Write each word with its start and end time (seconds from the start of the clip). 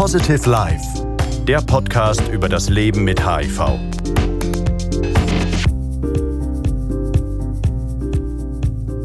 Positive 0.00 0.48
Life, 0.48 1.04
der 1.46 1.60
Podcast 1.60 2.26
über 2.28 2.48
das 2.48 2.70
Leben 2.70 3.04
mit 3.04 3.20
HIV. 3.20 3.60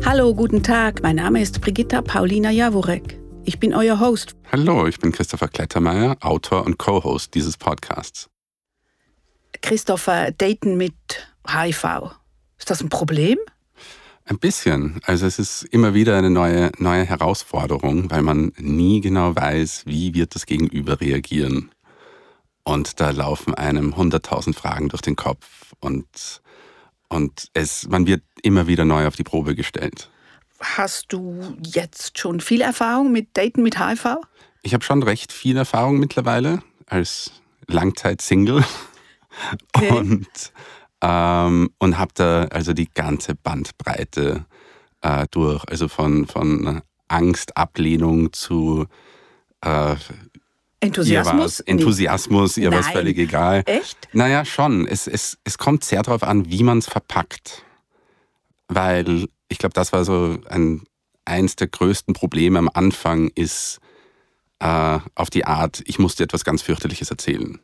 Hallo, 0.05 0.34
guten 0.34 0.63
Tag. 0.63 1.04
Mein 1.04 1.18
Name 1.18 1.41
ist 1.41 1.59
Brigitta 1.59 2.02
Paulina 2.02 2.50
Jaworek. 2.50 3.20
Ich 3.43 3.59
bin 3.59 3.73
euer 3.73 4.00
Host. 4.00 4.38
Hallo, 4.54 4.88
ich 4.88 4.97
bin 4.97 5.11
Christopher 5.11 5.50
Klettermeier, 5.50 6.16
Autor 6.21 6.66
und 6.66 6.77
Co-Host 6.77 7.34
dieses 7.34 7.57
Podcasts. 7.57 8.30
Christopher, 9.62 10.32
Daten 10.32 10.77
mit 10.77 10.96
HIV. 11.46 12.16
Ist 12.57 12.70
das 12.70 12.80
ein 12.80 12.88
Problem? 12.88 13.38
Ein 14.28 14.39
bisschen. 14.39 15.00
Also 15.05 15.28
es 15.28 15.38
ist 15.38 15.64
immer 15.66 15.94
wieder 15.94 16.18
eine 16.18 16.32
neue, 16.32 16.71
neue 16.80 17.05
Herausforderung, 17.05 18.10
weil 18.10 18.24
man 18.24 18.52
nie 18.57 19.00
genau 19.00 19.36
weiß, 19.36 19.84
wie 19.86 20.16
wird 20.16 20.34
das 20.34 20.48
Gegenüber 20.48 21.00
reagieren. 21.00 21.71
Und 22.64 23.00
da 23.00 23.11
laufen 23.11 23.54
einem 23.54 23.96
hunderttausend 23.96 24.56
Fragen 24.56 24.89
durch 24.89 25.04
den 25.04 25.16
Kopf 25.16 25.74
und, 25.80 26.42
und 27.10 27.50
es, 27.54 27.88
man 27.88 28.07
wird 28.07 28.24
immer 28.42 28.66
wieder 28.66 28.83
neu 28.83 29.06
auf 29.06 29.16
die 29.16 29.24
Probe 29.24 29.54
gestellt. 29.54 30.10
Hast 30.60 31.14
du 31.14 31.55
jetzt 31.64 32.17
schon 32.17 32.39
viel 32.39 32.61
Erfahrung 32.61 33.11
mit 33.11 33.38
Daten 33.38 33.61
mit 33.61 33.80
HIV? 33.80 34.17
Ich 34.64 34.73
habe 34.73 34.83
schon 34.83 35.03
recht 35.03 35.31
viel 35.31 35.58
Erfahrung 35.58 36.00
mittlerweile 36.00 36.64
als 36.88 37.31
Langzeit-Single. 37.67 38.64
Okay. 39.73 39.92
Und 39.92 40.28
ähm, 41.05 41.69
und 41.77 42.00
habe 42.00 42.11
da 42.16 42.45
also 42.45 42.73
die 42.73 42.89
ganze 42.91 43.36
Bandbreite 43.36 44.45
äh, 45.02 45.27
durch, 45.30 45.63
also 45.67 45.88
von, 45.88 46.25
von 46.25 46.81
Angst, 47.08 47.55
Ablehnung 47.55 48.33
zu 48.33 48.88
äh, 49.61 49.95
Enthusiasmus? 50.80 51.59
Ihr 51.59 51.67
Enthusiasmus, 51.67 52.58
ihr 52.58 52.71
war 52.71 52.80
es 52.80 52.88
völlig 52.88 53.17
egal. 53.19 53.63
Echt? 53.65 54.07
Naja, 54.13 54.45
schon. 54.45 54.88
Es, 54.88 55.07
es, 55.07 55.38
es 55.43 55.57
kommt 55.59 55.83
sehr 55.83 56.02
darauf 56.02 56.23
an, 56.23 56.49
wie 56.49 56.63
man 56.63 56.80
es 56.80 56.88
verpackt. 56.88 57.63
Weil 58.67 59.27
ich 59.47 59.59
glaube, 59.59 59.73
das 59.73 59.93
war 59.93 60.05
so 60.05 60.37
ein, 60.49 60.83
eins 61.23 61.55
der 61.55 61.67
größten 61.67 62.15
Probleme 62.15 62.58
am 62.58 62.69
Anfang 62.73 63.30
ist 63.35 63.80
äh, 64.59 64.99
auf 65.13 65.30
die 65.30 65.45
Art, 65.45 65.83
ich 65.85 65.99
musste 65.99 66.23
etwas 66.23 66.43
ganz 66.43 66.63
fürchterliches 66.63 67.11
erzählen. 67.11 67.59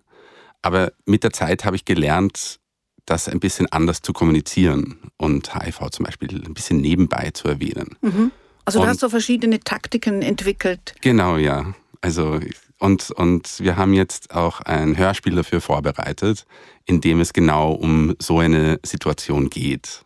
Aber 0.61 0.91
mit 1.05 1.23
der 1.23 1.33
Zeit 1.33 1.65
habe 1.65 1.75
ich 1.75 1.85
gelernt, 1.85 2.60
das 3.05 3.27
ein 3.27 3.39
bisschen 3.39 3.67
anders 3.71 4.01
zu 4.01 4.13
kommunizieren 4.13 5.11
und 5.17 5.53
HIV 5.55 5.89
zum 5.91 6.05
Beispiel 6.05 6.43
ein 6.45 6.53
bisschen 6.53 6.77
nebenbei 6.77 7.31
zu 7.31 7.47
erwähnen. 7.47 7.97
Mhm. 8.01 8.31
Also 8.65 8.79
du 8.79 8.83
und, 8.83 8.89
hast 8.89 8.99
so 8.99 9.09
verschiedene 9.09 9.59
Taktiken 9.59 10.21
entwickelt. 10.21 10.95
Genau, 11.01 11.37
ja. 11.37 11.73
Also 12.01 12.39
und, 12.81 13.11
und 13.11 13.59
wir 13.59 13.77
haben 13.77 13.93
jetzt 13.93 14.33
auch 14.33 14.61
ein 14.61 14.97
Hörspiel 14.97 15.35
dafür 15.35 15.61
vorbereitet, 15.61 16.47
in 16.85 16.99
dem 16.99 17.19
es 17.21 17.31
genau 17.31 17.73
um 17.73 18.15
so 18.17 18.39
eine 18.39 18.79
Situation 18.83 19.51
geht. 19.51 20.03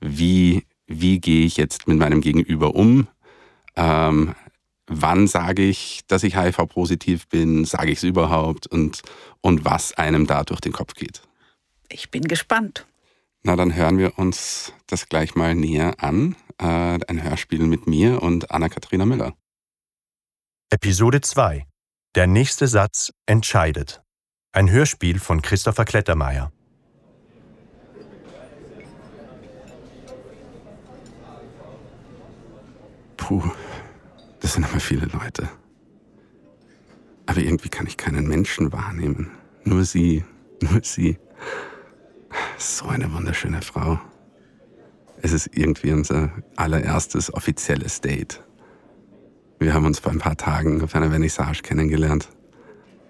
Wie, 0.00 0.66
wie 0.86 1.18
gehe 1.18 1.46
ich 1.46 1.56
jetzt 1.56 1.88
mit 1.88 1.98
meinem 1.98 2.20
Gegenüber 2.20 2.74
um? 2.74 3.08
Ähm, 3.74 4.34
wann 4.86 5.26
sage 5.26 5.62
ich, 5.62 6.02
dass 6.06 6.24
ich 6.24 6.36
HIV-positiv 6.36 7.26
bin? 7.28 7.64
Sage 7.64 7.90
ich 7.90 7.98
es 7.98 8.04
überhaupt? 8.04 8.66
Und, 8.66 9.00
und 9.40 9.64
was 9.64 9.94
einem 9.94 10.26
da 10.26 10.44
durch 10.44 10.60
den 10.60 10.72
Kopf 10.72 10.92
geht. 10.92 11.22
Ich 11.94 12.10
bin 12.10 12.24
gespannt. 12.24 12.88
Na, 13.44 13.54
dann 13.54 13.76
hören 13.76 13.98
wir 13.98 14.18
uns 14.18 14.72
das 14.88 15.08
gleich 15.08 15.36
mal 15.36 15.54
näher 15.54 16.02
an. 16.02 16.34
Äh, 16.58 16.64
ein 16.64 17.22
Hörspiel 17.22 17.60
mit 17.66 17.86
mir 17.86 18.20
und 18.20 18.50
Anna-Katharina 18.50 19.06
Müller. 19.06 19.32
Episode 20.70 21.20
2. 21.20 21.64
Der 22.16 22.26
nächste 22.26 22.66
Satz 22.66 23.12
entscheidet. 23.26 24.02
Ein 24.50 24.72
Hörspiel 24.72 25.20
von 25.20 25.40
Christopher 25.40 25.84
Klettermeier. 25.84 26.52
Puh, 33.16 33.52
das 34.40 34.54
sind 34.54 34.64
aber 34.64 34.80
viele 34.80 35.06
Leute. 35.06 35.48
Aber 37.26 37.38
irgendwie 37.38 37.68
kann 37.68 37.86
ich 37.86 37.96
keinen 37.96 38.26
Menschen 38.26 38.72
wahrnehmen. 38.72 39.30
Nur 39.62 39.84
sie, 39.84 40.24
nur 40.60 40.82
sie. 40.82 41.18
So 42.58 42.86
eine 42.86 43.12
wunderschöne 43.12 43.62
Frau. 43.62 44.00
Es 45.22 45.32
ist 45.32 45.50
irgendwie 45.52 45.92
unser 45.92 46.30
allererstes 46.56 47.32
offizielles 47.32 48.00
Date. 48.00 48.42
Wir 49.58 49.74
haben 49.74 49.86
uns 49.86 50.00
vor 50.00 50.12
ein 50.12 50.18
paar 50.18 50.36
Tagen 50.36 50.82
auf 50.82 50.94
einer 50.94 51.10
Vernissage 51.10 51.62
kennengelernt. 51.62 52.28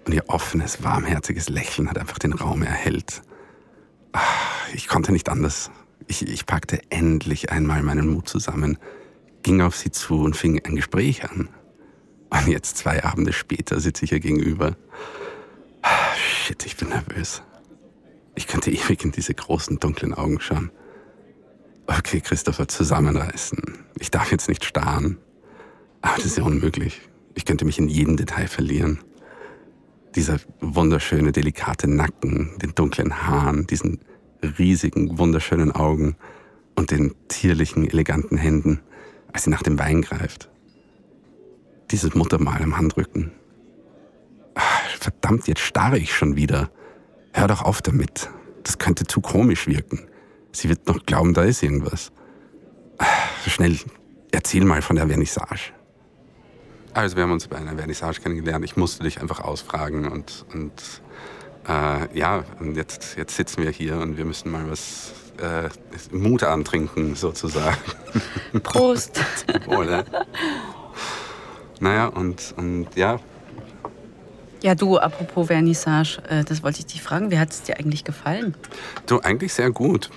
Und 0.05 0.13
ihr 0.13 0.23
offenes, 0.27 0.83
warmherziges 0.83 1.49
Lächeln 1.49 1.89
hat 1.89 1.97
einfach 1.97 2.19
den 2.19 2.33
Raum 2.33 2.61
erhellt. 2.61 3.23
Ah, 4.13 4.21
ich 4.73 4.87
konnte 4.87 5.11
nicht 5.11 5.29
anders. 5.29 5.71
Ich, 6.07 6.27
ich 6.27 6.45
packte 6.45 6.79
endlich 6.89 7.51
einmal 7.51 7.81
meinen 7.81 8.07
Mut 8.07 8.29
zusammen, 8.29 8.77
ging 9.41 9.61
auf 9.61 9.75
sie 9.75 9.91
zu 9.91 10.21
und 10.21 10.35
fing 10.35 10.63
ein 10.63 10.75
Gespräch 10.75 11.29
an. 11.29 11.49
Und 12.29 12.47
jetzt, 12.47 12.77
zwei 12.77 13.03
Abende 13.03 13.33
später, 13.33 13.79
sitze 13.79 14.05
ich 14.05 14.11
ihr 14.11 14.19
gegenüber. 14.19 14.75
Ah, 15.81 16.15
shit, 16.15 16.65
ich 16.65 16.77
bin 16.77 16.89
nervös. 16.89 17.41
Ich 18.35 18.47
könnte 18.47 18.71
ewig 18.71 19.03
in 19.03 19.11
diese 19.11 19.33
großen, 19.33 19.79
dunklen 19.79 20.13
Augen 20.13 20.39
schauen. 20.39 20.71
Okay, 21.87 22.19
Christopher, 22.19 22.67
zusammenreißen. 22.67 23.59
Ich 23.99 24.11
darf 24.11 24.31
jetzt 24.31 24.49
nicht 24.49 24.65
starren. 24.65 25.17
Aber 26.01 26.17
das 26.17 26.25
ist 26.25 26.37
ja 26.37 26.43
unmöglich. 26.43 27.01
Ich 27.33 27.45
könnte 27.45 27.65
mich 27.65 27.79
in 27.79 27.87
jedem 27.87 28.17
Detail 28.17 28.47
verlieren. 28.47 28.99
Dieser 30.15 30.39
wunderschöne, 30.61 31.31
delikate 31.31 31.87
Nacken, 31.87 32.57
den 32.61 32.73
dunklen 32.75 33.27
Haaren, 33.27 33.67
diesen 33.67 33.99
riesigen, 34.57 35.17
wunderschönen 35.17 35.71
Augen 35.71 36.15
und 36.75 36.91
den 36.91 37.15
tierlichen, 37.27 37.89
eleganten 37.89 38.37
Händen, 38.37 38.81
als 39.33 39.43
sie 39.43 39.49
nach 39.49 39.63
dem 39.63 39.79
Wein 39.79 40.01
greift. 40.01 40.49
Dieses 41.91 42.15
Muttermal 42.15 42.61
am 42.61 42.77
Handrücken. 42.77 43.31
Ach, 44.55 44.89
verdammt, 44.99 45.47
jetzt 45.47 45.61
starre 45.61 45.97
ich 45.97 46.15
schon 46.15 46.35
wieder. 46.35 46.69
Hör 47.35 47.49
doch 47.49 47.63
auf 47.63 47.81
damit. 47.81 48.29
Das 48.63 48.77
könnte 48.77 49.03
zu 49.03 49.19
komisch 49.19 49.67
wirken. 49.67 50.07
Sie 50.53 50.69
wird 50.69 50.87
noch 50.87 51.05
glauben, 51.05 51.33
da 51.33 51.43
ist 51.43 51.61
irgendwas. 51.63 52.13
Schnell, 53.45 53.77
erzähl 54.31 54.63
mal 54.63 54.81
von 54.81 54.95
der 54.95 55.07
Vernissage. 55.07 55.73
Also 56.93 57.17
wir 57.17 57.23
haben 57.23 57.33
uns 57.33 57.49
bei 57.49 57.57
einer 57.57 57.75
Vernissage 57.75 58.21
kennengelernt. 58.21 58.63
Ich 58.63 58.77
musste 58.77 59.03
dich 59.03 59.19
einfach 59.19 59.41
ausfragen 59.41 60.07
und, 60.07 60.45
und 60.53 61.01
äh, 61.67 62.17
ja, 62.17 62.45
und 62.61 62.77
jetzt, 62.77 63.17
jetzt 63.17 63.35
sitzen 63.35 63.63
wir 63.63 63.69
hier 63.69 63.97
und 63.97 64.15
wir 64.15 64.23
müssen 64.23 64.49
mal 64.49 64.71
was 64.71 65.11
äh, 65.37 65.67
Mut 66.15 66.41
antrinken 66.43 67.15
sozusagen. 67.15 67.75
Prost. 68.63 69.19
Wohl, 69.65 69.87
ne? 69.87 70.05
Naja, 71.81 72.07
und, 72.07 72.53
und 72.55 72.95
ja, 72.95 73.19
ja, 74.65 74.73
du, 74.73 74.97
apropos 74.97 75.45
Vernissage, 75.45 76.17
äh, 76.27 76.43
das 76.43 76.63
wollte 76.63 76.79
ich 76.79 76.87
dich 76.87 77.03
fragen. 77.03 77.29
Wie 77.29 77.37
hat 77.37 77.51
es 77.51 77.61
dir 77.61 77.77
eigentlich 77.77 78.03
gefallen? 78.03 78.55
Du, 79.05 79.19
eigentlich 79.19 79.53
sehr 79.53 79.69
gut. 79.69 80.09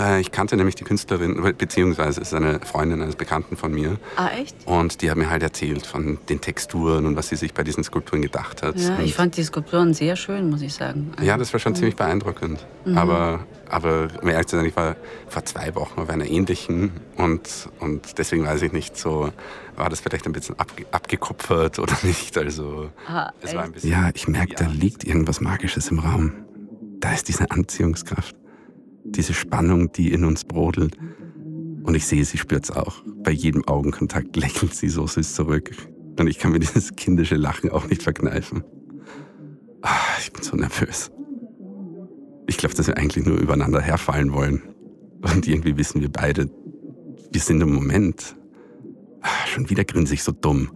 Äh, 0.00 0.20
ich 0.20 0.32
kannte 0.32 0.56
nämlich 0.56 0.74
die 0.74 0.84
Künstlerin, 0.84 1.54
beziehungsweise 1.58 2.20
ist 2.20 2.34
eine 2.34 2.60
Freundin 2.60 3.02
eines 3.02 3.16
Bekannten 3.16 3.56
von 3.56 3.72
mir. 3.72 3.98
Ah, 4.16 4.28
echt? 4.28 4.56
Und 4.64 5.02
die 5.02 5.10
hat 5.10 5.16
mir 5.16 5.30
halt 5.30 5.42
erzählt 5.42 5.86
von 5.86 6.18
den 6.28 6.40
Texturen 6.40 7.06
und 7.06 7.16
was 7.16 7.28
sie 7.28 7.36
sich 7.36 7.52
bei 7.52 7.62
diesen 7.62 7.84
Skulpturen 7.84 8.22
gedacht 8.22 8.62
hat. 8.62 8.76
Ja, 8.76 8.98
ich 9.00 9.14
fand 9.14 9.36
die 9.36 9.44
Skulpturen 9.44 9.94
sehr 9.94 10.16
schön, 10.16 10.50
muss 10.50 10.62
ich 10.62 10.74
sagen. 10.74 11.12
Ja, 11.22 11.36
das 11.36 11.52
war 11.52 11.60
schon 11.60 11.72
mhm. 11.72 11.76
ziemlich 11.76 11.96
beeindruckend. 11.96 12.66
Mhm. 12.84 12.96
Aber, 12.96 13.40
aber 13.68 14.08
um 14.22 14.28
ehrlich 14.28 14.46
zu 14.46 14.56
sein, 14.56 14.64
ich 14.64 14.76
war 14.76 14.96
vor 15.28 15.44
zwei 15.44 15.74
Wochen 15.74 16.00
auf 16.00 16.08
einer 16.08 16.26
ähnlichen 16.26 16.92
und, 17.16 17.68
und 17.78 18.18
deswegen 18.18 18.44
weiß 18.44 18.62
ich 18.62 18.72
nicht 18.72 18.96
so, 18.96 19.30
war 19.76 19.88
das 19.88 20.00
vielleicht 20.00 20.26
ein 20.26 20.32
bisschen 20.32 20.58
abge 20.58 20.86
abgekupfert 20.90 21.78
oder 21.78 21.96
nicht. 22.02 22.36
Also, 22.38 22.90
ah, 23.06 23.30
es 23.40 23.54
war 23.54 23.64
ein 23.64 23.72
bisschen. 23.72 23.90
Ja, 23.90 24.10
ich 24.14 24.28
merke, 24.28 24.54
da 24.54 24.66
liegt 24.66 25.04
irgendwas 25.04 25.40
Magisches 25.40 25.90
im 25.90 25.98
Raum. 25.98 26.32
Da 27.00 27.12
ist 27.12 27.28
diese 27.28 27.50
Anziehungskraft 27.50 28.36
diese 29.04 29.34
Spannung, 29.34 29.92
die 29.92 30.12
in 30.12 30.24
uns 30.24 30.44
brodelt. 30.44 30.96
Und 31.82 31.94
ich 31.94 32.06
sehe, 32.06 32.24
sie 32.24 32.38
spürt 32.38 32.64
es 32.64 32.70
auch. 32.70 33.02
Bei 33.22 33.30
jedem 33.30 33.66
Augenkontakt 33.66 34.36
lächelt 34.36 34.74
sie 34.74 34.88
so 34.88 35.06
süß 35.06 35.34
zurück. 35.34 35.70
Und 36.18 36.26
ich 36.26 36.38
kann 36.38 36.52
mir 36.52 36.58
dieses 36.60 36.96
kindische 36.96 37.36
Lachen 37.36 37.70
auch 37.70 37.88
nicht 37.88 38.02
verkneifen. 38.02 38.64
Ach, 39.82 40.18
ich 40.20 40.32
bin 40.32 40.42
so 40.42 40.56
nervös. 40.56 41.10
Ich 42.46 42.58
glaube, 42.58 42.74
dass 42.74 42.86
wir 42.86 42.98
eigentlich 42.98 43.24
nur 43.24 43.38
übereinander 43.38 43.80
herfallen 43.80 44.32
wollen. 44.32 44.62
Und 45.22 45.46
irgendwie 45.46 45.76
wissen 45.76 46.00
wir 46.00 46.10
beide, 46.10 46.50
wir 47.32 47.40
sind 47.40 47.60
im 47.60 47.72
Moment. 47.72 48.36
Ach, 49.22 49.46
schon 49.46 49.70
wieder 49.70 49.84
grinse 49.84 50.14
ich 50.14 50.22
so 50.22 50.32
dumm. 50.32 50.70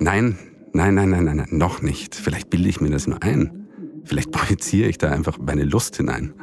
Nein, 0.00 0.38
nein, 0.72 0.94
nein, 0.94 1.10
nein, 1.10 1.24
nein, 1.24 1.36
nein, 1.36 1.48
noch 1.50 1.82
nicht. 1.82 2.14
Vielleicht 2.14 2.50
bilde 2.50 2.68
ich 2.68 2.80
mir 2.80 2.90
das 2.90 3.06
nur 3.06 3.22
ein. 3.22 3.68
Vielleicht 4.04 4.32
projiziere 4.32 4.88
ich 4.88 4.98
da 4.98 5.10
einfach 5.10 5.38
meine 5.38 5.64
Lust 5.64 5.96
hinein. 5.96 6.34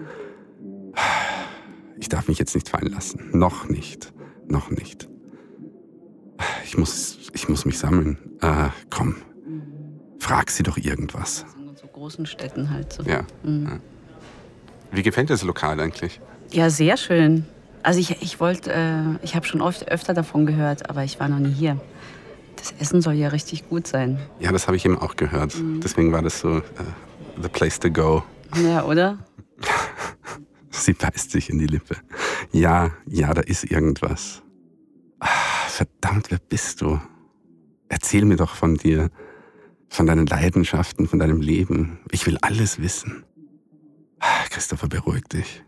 Ich 2.01 2.09
darf 2.09 2.27
mich 2.27 2.39
jetzt 2.39 2.55
nicht 2.55 2.67
fallen 2.67 2.91
lassen. 2.91 3.29
Noch 3.31 3.69
nicht. 3.69 4.11
Noch 4.47 4.71
nicht. 4.71 5.07
Ich 6.65 6.75
muss, 6.75 7.29
ich 7.31 7.47
muss 7.47 7.63
mich 7.63 7.77
sammeln. 7.77 8.17
Äh, 8.41 8.69
komm. 8.89 9.17
Frag 10.19 10.49
sie 10.49 10.63
doch 10.63 10.77
irgendwas. 10.77 11.45
In 11.57 11.75
so 11.77 11.85
großen 11.87 12.25
Städten 12.25 12.71
halt 12.71 12.91
so. 12.91 13.03
Ja. 13.03 13.21
Mhm. 13.43 13.65
ja. 13.67 13.79
Wie 14.91 15.03
gefällt 15.03 15.29
dir 15.29 15.35
das 15.35 15.43
Lokal 15.43 15.79
eigentlich? 15.79 16.19
Ja, 16.51 16.71
sehr 16.71 16.97
schön. 16.97 17.45
Also 17.83 17.99
ich, 17.99 18.21
ich 18.21 18.39
wollte, 18.39 18.73
äh, 18.73 19.23
ich 19.23 19.35
habe 19.35 19.45
schon 19.45 19.61
oft, 19.61 19.87
öfter 19.87 20.15
davon 20.15 20.47
gehört, 20.47 20.89
aber 20.89 21.03
ich 21.03 21.19
war 21.19 21.29
noch 21.29 21.39
nie 21.39 21.53
hier. 21.53 21.79
Das 22.55 22.73
Essen 22.79 23.01
soll 23.01 23.13
ja 23.13 23.29
richtig 23.29 23.69
gut 23.69 23.85
sein. 23.85 24.19
Ja, 24.39 24.51
das 24.51 24.65
habe 24.65 24.75
ich 24.75 24.85
eben 24.85 24.97
auch 24.97 25.15
gehört. 25.15 25.53
Deswegen 25.83 26.11
war 26.11 26.23
das 26.23 26.39
so 26.39 26.57
äh, 26.57 26.61
the 27.41 27.47
place 27.47 27.79
to 27.79 27.91
go. 27.91 28.23
Ja, 28.63 28.85
oder? 28.85 29.19
Sie 30.81 30.93
beißt 30.93 31.31
sich 31.31 31.49
in 31.49 31.59
die 31.59 31.67
Lippe. 31.67 31.97
Ja, 32.51 32.91
ja, 33.07 33.33
da 33.33 33.41
ist 33.41 33.65
irgendwas. 33.65 34.41
Ah, 35.19 35.27
verdammt, 35.67 36.31
wer 36.31 36.39
bist 36.39 36.81
du? 36.81 36.99
Erzähl 37.89 38.25
mir 38.25 38.37
doch 38.37 38.55
von 38.55 38.75
dir, 38.75 39.11
von 39.89 40.07
deinen 40.07 40.25
Leidenschaften, 40.25 41.07
von 41.07 41.19
deinem 41.19 41.41
Leben. 41.41 41.99
Ich 42.11 42.25
will 42.25 42.37
alles 42.41 42.81
wissen. 42.81 43.25
Ah, 44.19 44.45
Christopher, 44.49 44.87
beruhig 44.87 45.23
dich. 45.25 45.63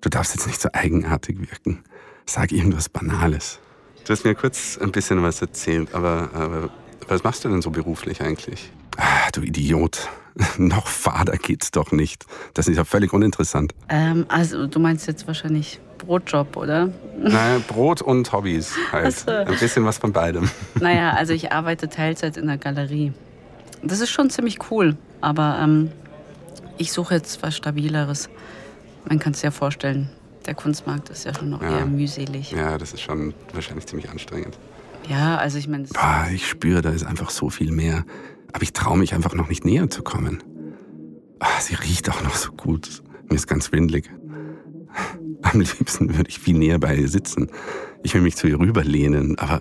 Du 0.00 0.08
darfst 0.08 0.34
jetzt 0.34 0.46
nicht 0.46 0.60
so 0.60 0.68
eigenartig 0.72 1.38
wirken. 1.38 1.84
Sag 2.26 2.52
irgendwas 2.52 2.88
Banales. 2.88 3.60
Du 4.04 4.12
hast 4.12 4.24
mir 4.24 4.34
kurz 4.34 4.76
ein 4.76 4.92
bisschen 4.92 5.22
was 5.22 5.40
erzählt, 5.40 5.94
aber, 5.94 6.30
aber 6.34 6.70
was 7.08 7.22
machst 7.22 7.44
du 7.44 7.48
denn 7.48 7.62
so 7.62 7.70
beruflich 7.70 8.20
eigentlich? 8.20 8.70
Ah, 8.96 9.30
du 9.32 9.42
Idiot. 9.42 10.10
Noch 10.58 10.86
fader 10.88 11.36
geht's 11.36 11.70
doch 11.70 11.92
nicht. 11.92 12.26
Das 12.54 12.66
ist 12.68 12.76
ja 12.76 12.84
völlig 12.84 13.12
uninteressant. 13.12 13.72
Ähm, 13.88 14.26
also 14.28 14.66
du 14.66 14.78
meinst 14.80 15.06
jetzt 15.06 15.26
wahrscheinlich 15.26 15.80
Brotjob, 15.98 16.56
oder? 16.56 16.90
Naja, 17.18 17.60
Brot 17.68 18.02
und 18.02 18.32
Hobbys 18.32 18.74
halt. 18.92 19.16
So. 19.16 19.30
Ein 19.30 19.46
bisschen 19.58 19.84
was 19.84 19.98
von 19.98 20.12
beidem. 20.12 20.50
Naja, 20.80 21.10
also 21.16 21.32
ich 21.32 21.52
arbeite 21.52 21.88
Teilzeit 21.88 22.36
in 22.36 22.46
der 22.48 22.58
Galerie. 22.58 23.12
Das 23.82 24.00
ist 24.00 24.10
schon 24.10 24.28
ziemlich 24.30 24.70
cool, 24.70 24.96
aber 25.20 25.58
ähm, 25.62 25.90
ich 26.78 26.92
suche 26.92 27.14
jetzt 27.14 27.42
was 27.42 27.56
Stabileres. 27.56 28.28
Man 29.08 29.18
kann 29.18 29.32
es 29.34 29.42
ja 29.42 29.50
vorstellen, 29.50 30.10
der 30.46 30.54
Kunstmarkt 30.54 31.10
ist 31.10 31.24
ja 31.24 31.34
schon 31.34 31.50
noch 31.50 31.62
Ja. 31.62 31.78
eher 31.78 31.86
mühselig. 31.86 32.50
Ja, 32.50 32.72
Ja, 32.72 32.78
das 32.78 32.92
ist 32.92 33.02
schon 33.02 33.34
wahrscheinlich 33.52 33.86
ziemlich 33.86 34.10
anstrengend. 34.10 34.58
also 35.10 35.58
ich 35.58 35.68
meine, 35.68 35.86
ich 36.32 36.46
spüre, 36.48 36.80
da 36.82 36.90
ist 36.90 37.04
einfach 37.04 37.30
so 37.30 37.50
viel 37.50 37.70
mehr. 37.70 38.04
Aber 38.54 38.62
ich 38.62 38.72
traue 38.72 38.96
mich 38.96 39.14
einfach 39.14 39.34
noch 39.34 39.48
nicht 39.48 39.64
näher 39.64 39.90
zu 39.90 40.02
kommen. 40.02 40.40
Ah, 41.40 41.60
sie 41.60 41.74
riecht 41.74 42.08
auch 42.08 42.22
noch 42.22 42.36
so 42.36 42.52
gut. 42.52 43.02
Mir 43.28 43.34
ist 43.34 43.48
ganz 43.48 43.66
schwindlig. 43.66 44.08
Am 45.42 45.58
liebsten 45.58 46.16
würde 46.16 46.30
ich 46.30 46.38
viel 46.38 46.56
näher 46.56 46.78
bei 46.78 46.94
ihr 46.94 47.08
sitzen. 47.08 47.50
Ich 48.04 48.14
will 48.14 48.20
mich 48.20 48.36
zu 48.36 48.46
ihr 48.46 48.60
rüberlehnen, 48.60 49.36
aber, 49.40 49.60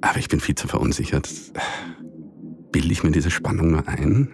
aber 0.00 0.18
ich 0.18 0.28
bin 0.28 0.38
viel 0.38 0.54
zu 0.54 0.68
verunsichert. 0.68 1.28
Bilde 2.70 2.92
ich 2.92 3.02
mir 3.02 3.10
diese 3.10 3.32
Spannung 3.32 3.72
nur 3.72 3.88
ein? 3.88 4.28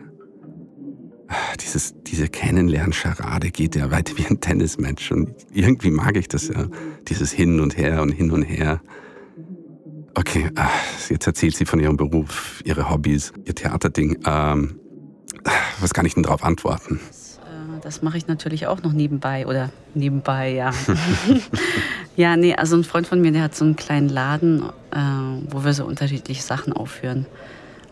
Ah, 1.29 1.35
Dieses, 1.59 1.95
diese 2.03 2.29
Kennenlernscharade 2.29 3.51
geht 3.51 3.75
ja 3.75 3.91
weit 3.91 4.19
wie 4.19 4.27
ein 4.27 4.41
Tennismatch 4.41 5.13
und 5.13 5.31
irgendwie 5.51 5.91
mag 5.91 6.15
ich 6.19 6.29
das 6.29 6.49
ja. 6.49 6.67
Dieses 7.09 7.33
Hin 7.33 7.59
und 7.61 7.79
Her 7.79 8.03
und 8.03 8.11
Hin 8.11 8.31
und 8.33 8.43
Her. 8.43 8.83
Okay, 10.19 10.51
ah, 10.57 10.69
jetzt 11.09 11.29
erzählt 11.29 11.55
sie 11.55 11.65
von 11.65 11.79
ihrem 11.79 11.97
Beruf, 11.97 12.61
ihre 12.65 12.91
Hobbys, 12.91 13.33
ihr 13.45 13.55
Theaterding. 13.55 14.19
Ähm, 14.27 14.81
was 15.79 15.95
kann 15.95 16.07
ich 16.07 16.15
denn 16.15 16.25
darauf 16.25 16.43
antworten? 16.43 16.99
äh, 16.99 17.81
das 17.83 18.03
mache 18.03 18.19
ich 18.19 18.27
natürlich 18.27 18.67
auch 18.67 18.83
noch 18.83 18.93
nebenbei 18.93 19.47
oder 19.47 19.71
nebenbei, 19.95 20.51
ja. 20.51 20.73
ja, 22.17 22.37
nee, 22.37 22.53
also 22.53 22.75
ein 22.75 22.83
Freund 22.83 23.07
von 23.07 23.21
mir, 23.21 23.31
der 23.31 23.43
hat 23.43 23.55
so 23.55 23.65
einen 23.65 23.77
kleinen 23.77 24.09
Laden, 24.09 24.65
äh, 24.91 24.99
wo 25.51 25.65
wir 25.65 25.73
so 25.73 25.85
unterschiedliche 25.85 26.43
Sachen 26.43 26.73
aufführen. 26.73 27.27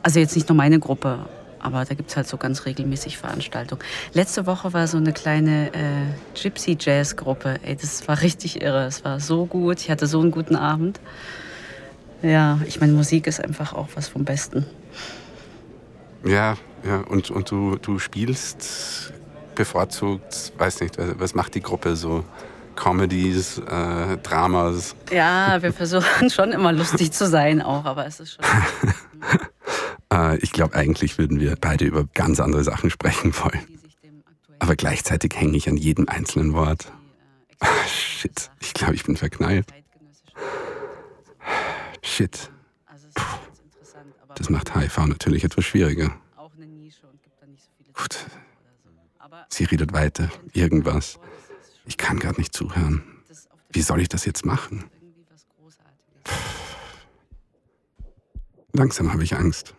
Also 0.03 0.19
jetzt 0.19 0.35
nicht 0.35 0.49
nur 0.49 0.57
meine 0.57 0.81
Gruppe, 0.81 1.29
aber 1.61 1.85
da 1.85 1.95
gibt 1.95 2.11
es 2.11 2.17
halt 2.17 2.27
so 2.27 2.39
ganz 2.39 2.67
regelmäßig 2.67 3.19
Veranstaltungen. 3.19 3.83
Letzte 4.15 4.47
Woche 4.47 4.73
war 4.73 4.89
so 4.89 4.97
eine 4.97 5.13
kleine 5.13 5.69
äh, 5.69 6.07
Gypsy 6.35 6.77
Jazz 6.81 7.15
Gruppe. 7.15 7.61
Ey, 7.63 7.77
das 7.77 8.09
war 8.09 8.21
richtig 8.21 8.63
irre. 8.63 8.85
Es 8.87 9.05
war 9.05 9.21
so 9.21 9.47
gut. 9.47 9.79
Ich 9.79 9.93
hatte 9.93 10.09
so 10.09 10.21
einen 10.21 10.33
guten 10.33 10.57
Abend. 10.57 10.99
Ja, 12.23 12.61
ich 12.67 12.81
meine, 12.81 12.93
Musik 12.93 13.27
ist 13.27 13.41
einfach 13.43 13.73
auch 13.73 13.89
was 13.95 14.09
vom 14.09 14.25
Besten. 14.25 14.67
Ja, 16.25 16.57
ja, 16.85 17.01
und, 17.09 17.31
und 17.31 17.51
du, 17.51 17.77
du 17.77 17.99
spielst 17.99 19.13
bevorzugt, 19.55 20.53
weiß 20.59 20.81
nicht, 20.81 20.97
was 21.19 21.35
macht 21.35 21.55
die 21.55 21.63
Gruppe 21.63 21.97
so? 21.97 22.25
Comedies, 22.75 23.59
äh, 23.59 24.19
Dramas. 24.19 24.95
Ja, 25.11 25.63
wir 25.63 25.73
versuchen 25.73 26.31
schon 26.31 26.53
immer 26.53 26.73
lustig 26.73 27.11
zu 27.11 27.27
sein 27.27 27.63
auch, 27.63 27.85
aber 27.87 28.07
es 28.07 28.21
ist 28.21 28.35
schon. 28.35 28.45
Äh, 30.13 30.37
ich 30.37 30.53
glaube, 30.53 30.77
eigentlich 30.77 31.19
würden 31.19 31.41
wir 31.41 31.57
beide 31.61 31.85
über 31.85 32.05
ganz 32.15 32.39
andere 32.39 32.63
Sachen 32.63 32.91
sprechen 32.91 33.35
wollen. 33.39 33.61
Aber 34.61 34.77
gleichzeitig 34.77 35.33
hänge 35.35 35.57
ich 35.57 35.69
an 35.69 35.77
jedem 35.77 36.09
einzelnen 36.09 36.53
Wort. 36.53 36.93
Ah, 37.59 37.67
shit, 37.89 38.53
ich 38.61 38.73
glaube, 38.73 38.95
ich 38.95 39.03
bin 39.03 39.17
verknallt. 39.17 39.67
Shit, 42.17 42.51
Also 42.87 43.09
aber 44.23 44.35
das 44.37 44.49
macht 44.49 44.75
HIV 44.75 44.97
natürlich 45.07 45.45
etwas 45.45 45.67
schwieriger. 45.67 46.19
Gut. 47.93 48.27
Sie 49.51 49.65
redet 49.65 49.93
weiter, 49.93 50.31
irgendwas. 50.55 51.19
Ich 51.85 51.99
kann 51.99 52.19
gerade 52.19 52.41
nicht 52.41 52.55
zuhören. 52.55 53.03
Wie 53.69 53.83
soll 53.83 54.01
ich 54.01 54.09
das 54.09 54.25
jetzt 54.25 54.47
machen? 54.47 54.87
Langsam 58.73 59.13
habe 59.13 59.23
ich 59.23 59.37
Angst. 59.37 59.75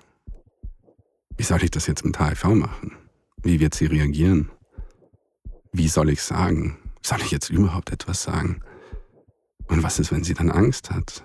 Wie 1.38 1.44
soll 1.44 1.64
ich 1.64 1.72
das 1.72 1.88
jetzt 1.88 2.06
mit 2.06 2.20
HIV 2.20 2.44
machen? 2.50 2.96
Wie 3.38 3.60
wird 3.60 3.74
sie 3.74 3.88
reagieren? 3.88 4.52
Wie 5.72 5.88
soll 5.88 6.12
ich 6.12 6.22
sagen? 6.22 6.78
Soll 7.02 7.22
ich 7.22 7.32
jetzt 7.32 7.50
überhaupt 7.50 7.92
etwas 7.92 8.22
sagen? 8.22 8.62
Und 9.70 9.82
was 9.82 9.98
ist, 9.98 10.12
wenn 10.12 10.24
sie 10.24 10.36
dann 10.36 10.52
Angst 10.52 10.92
hat? 10.92 11.24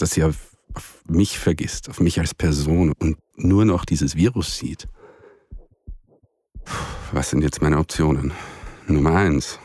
Dass 0.00 0.12
sie 0.12 0.24
auf, 0.24 0.56
mich 1.06 1.38
vergisst, 1.38 1.90
auf 1.90 2.00
mich 2.00 2.18
als 2.18 2.34
Person 2.34 2.92
und 2.98 3.18
nur 3.36 3.66
noch 3.66 3.84
dieses 3.84 4.16
Virus 4.16 4.56
sieht. 4.56 4.88
Was 7.12 7.30
sind 7.30 7.42
jetzt 7.42 7.60
meine 7.60 7.78
Optionen? 7.78 8.32
Nummer 8.86 9.14
eins. 9.14 9.58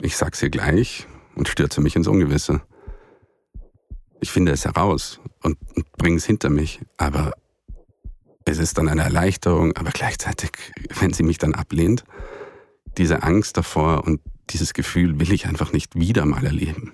Ich 0.00 0.16
sag's 0.16 0.42
ihr 0.42 0.50
gleich 0.50 1.08
und 1.34 1.48
stürze 1.48 1.80
mich 1.80 1.96
ins 1.96 2.06
Ungewisse. 2.06 2.62
Ich 4.20 4.30
finde 4.30 4.52
es 4.52 4.64
heraus 4.64 5.20
und 5.42 5.58
bringe 5.98 6.18
es 6.18 6.24
hinter 6.24 6.50
mich. 6.50 6.80
Aber 6.96 7.32
es 8.44 8.58
ist 8.58 8.78
dann 8.78 8.88
eine 8.88 9.02
Erleichterung, 9.02 9.76
aber 9.76 9.90
gleichzeitig, 9.90 10.52
wenn 11.00 11.12
sie 11.12 11.24
mich 11.24 11.38
dann 11.38 11.54
ablehnt, 11.54 12.04
diese 12.96 13.24
Angst 13.24 13.56
davor 13.56 14.04
und 14.04 14.20
dieses 14.50 14.72
Gefühl 14.72 15.18
will 15.18 15.32
ich 15.32 15.46
einfach 15.46 15.72
nicht 15.72 15.96
wieder 15.96 16.26
mal 16.26 16.44
erleben. 16.44 16.92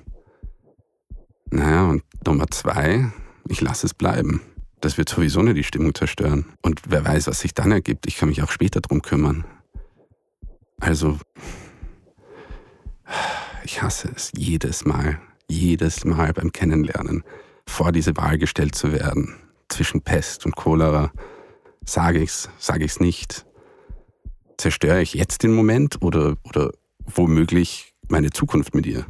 Naja, 1.51 1.89
und 1.89 2.03
Nummer 2.25 2.47
zwei, 2.51 3.11
ich 3.49 3.61
lasse 3.61 3.87
es 3.87 3.95
bleiben. 3.95 4.41
Das 4.81 4.97
wird 4.97 5.09
sowieso 5.09 5.43
nicht 5.43 5.57
die 5.57 5.65
Stimmung 5.65 5.95
zerstören. 5.95 6.47
Und 6.63 6.81
wer 6.89 7.05
weiß, 7.05 7.27
was 7.27 7.41
sich 7.41 7.53
dann 7.53 7.73
ergibt, 7.73 8.07
ich 8.07 8.17
kann 8.17 8.29
mich 8.29 8.43
auch 8.43 8.51
später 8.51 8.81
drum 8.81 9.03
kümmern. 9.03 9.45
Also, 10.79 11.19
ich 13.65 13.83
hasse 13.83 14.11
es 14.15 14.33
jedes 14.35 14.85
Mal, 14.85 15.21
jedes 15.49 16.05
Mal 16.05 16.33
beim 16.33 16.53
Kennenlernen, 16.53 17.25
vor 17.67 17.93
diese 17.93 18.17
Wahl 18.17 18.39
gestellt 18.39 18.75
zu 18.75 18.93
werden, 18.93 19.37
zwischen 19.69 20.01
Pest 20.01 20.47
und 20.47 20.57
Cholera. 20.57 21.13
Sage 21.85 22.21
ich's, 22.21 22.49
sage 22.59 22.85
ich's 22.85 23.01
nicht? 23.01 23.45
Zerstöre 24.57 25.03
ich 25.03 25.15
jetzt 25.15 25.43
den 25.43 25.53
Moment 25.53 26.01
oder, 26.03 26.37
oder 26.45 26.73
womöglich 27.05 27.95
meine 28.09 28.31
Zukunft 28.31 28.75
mit 28.75 28.87
ihr? 28.87 29.07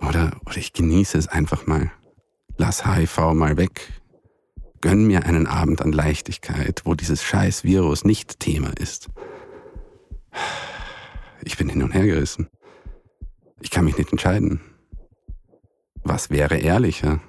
Oder, 0.00 0.36
oder 0.46 0.56
ich 0.56 0.72
genieße 0.72 1.18
es 1.18 1.28
einfach 1.28 1.66
mal. 1.66 1.90
Lass 2.56 2.86
HIV 2.86 3.34
mal 3.34 3.56
weg. 3.56 3.92
Gönn 4.80 5.06
mir 5.06 5.24
einen 5.24 5.46
Abend 5.46 5.82
an 5.82 5.92
Leichtigkeit, 5.92 6.82
wo 6.84 6.94
dieses 6.94 7.22
scheiß 7.22 7.64
Virus 7.64 8.04
nicht 8.04 8.38
Thema 8.38 8.70
ist. 8.78 9.08
Ich 11.42 11.56
bin 11.56 11.68
hin 11.68 11.82
und 11.82 11.94
her 11.94 12.06
gerissen. 12.06 12.48
Ich 13.60 13.70
kann 13.70 13.84
mich 13.84 13.98
nicht 13.98 14.12
entscheiden. 14.12 14.60
Was 16.04 16.30
wäre 16.30 16.58
ehrlicher? 16.58 17.20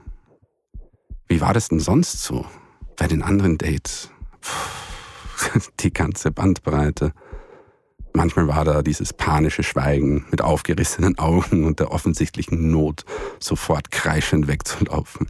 Wie 1.27 1.41
war 1.41 1.53
das 1.53 1.69
denn 1.69 1.79
sonst 1.79 2.23
so? 2.23 2.45
Bei 2.97 3.07
den 3.07 3.23
anderen 3.23 3.57
Dates? 3.57 4.11
Puh, 4.41 5.59
die 5.79 5.93
ganze 5.93 6.31
Bandbreite. 6.31 7.13
Manchmal 8.19 8.49
war 8.49 8.65
da 8.65 8.81
dieses 8.81 9.13
panische 9.13 9.63
Schweigen 9.63 10.25
mit 10.29 10.41
aufgerissenen 10.41 11.17
Augen 11.19 11.63
und 11.63 11.79
der 11.79 11.89
offensichtlichen 11.93 12.69
Not, 12.69 13.05
sofort 13.39 13.91
kreischend 13.91 14.49
wegzulaufen. 14.49 15.27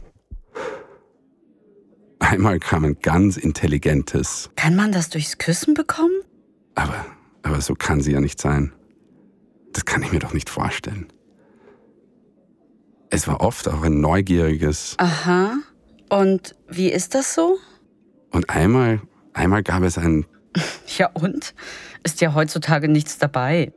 Einmal 2.18 2.58
kam 2.58 2.84
ein 2.84 2.96
ganz 3.00 3.36
intelligentes, 3.36 4.50
Kann 4.56 4.74
man 4.74 4.90
das 4.90 5.08
durchs 5.08 5.38
Küssen 5.38 5.74
bekommen? 5.74 6.20
aber, 6.74 7.06
aber 7.44 7.60
so 7.60 7.76
kann 7.76 8.00
sie 8.00 8.10
ja 8.10 8.20
nicht 8.20 8.40
sein. 8.40 8.72
Das 9.72 9.84
kann 9.84 10.02
ich 10.02 10.10
mir 10.10 10.18
doch 10.18 10.32
nicht 10.34 10.50
vorstellen. 10.50 11.12
Es 13.10 13.28
war 13.28 13.40
oft 13.40 13.68
auch 13.68 13.82
ein 13.82 14.00
neugieriges, 14.00 14.96
Aha. 14.98 15.52
Und 16.08 16.56
wie 16.68 16.90
ist 16.90 17.14
das 17.14 17.36
so? 17.36 17.56
Und 18.32 18.50
einmal, 18.50 19.00
einmal 19.32 19.62
gab 19.62 19.84
es 19.84 19.96
ein. 19.96 20.26
Ja, 20.98 21.08
und? 21.14 21.54
Ist 22.02 22.20
ja 22.20 22.34
heutzutage 22.34 22.88
nichts 22.88 23.16
dabei. 23.16 23.72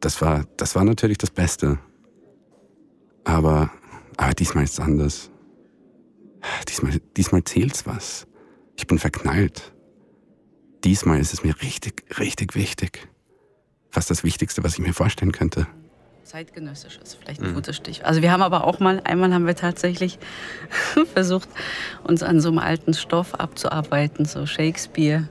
Das 0.00 0.20
war, 0.22 0.44
das 0.56 0.74
war 0.74 0.82
natürlich 0.84 1.18
das 1.18 1.30
Beste. 1.30 1.78
Aber, 3.24 3.70
aber 4.16 4.34
diesmal 4.34 4.64
ist 4.64 4.74
es 4.74 4.80
anders. 4.80 5.30
Diesmal, 6.68 7.00
diesmal 7.16 7.44
zählt's 7.44 7.86
was. 7.86 8.26
Ich 8.76 8.86
bin 8.86 8.98
verknallt. 8.98 9.72
Diesmal 10.84 11.20
ist 11.20 11.32
es 11.32 11.42
mir 11.42 11.60
richtig, 11.62 12.04
richtig 12.18 12.54
wichtig. 12.54 13.08
Fast 13.90 14.10
das 14.10 14.24
Wichtigste, 14.24 14.62
was 14.64 14.74
ich 14.74 14.80
mir 14.80 14.92
vorstellen 14.92 15.32
könnte. 15.32 15.66
Zeitgenössisch 16.24 16.98
ist 17.02 17.14
vielleicht 17.14 17.40
ein 17.40 17.50
mhm. 17.50 17.54
gutes 17.54 17.76
Stich. 17.76 18.04
Also 18.04 18.20
wir 18.20 18.32
haben 18.32 18.42
aber 18.42 18.64
auch 18.64 18.80
mal, 18.80 19.00
einmal 19.04 19.32
haben 19.32 19.46
wir 19.46 19.56
tatsächlich 19.56 20.18
versucht, 21.14 21.48
uns 22.02 22.22
an 22.22 22.40
so 22.40 22.48
einem 22.48 22.58
alten 22.58 22.92
Stoff 22.92 23.34
abzuarbeiten, 23.34 24.24
so 24.24 24.44
Shakespeare, 24.44 25.28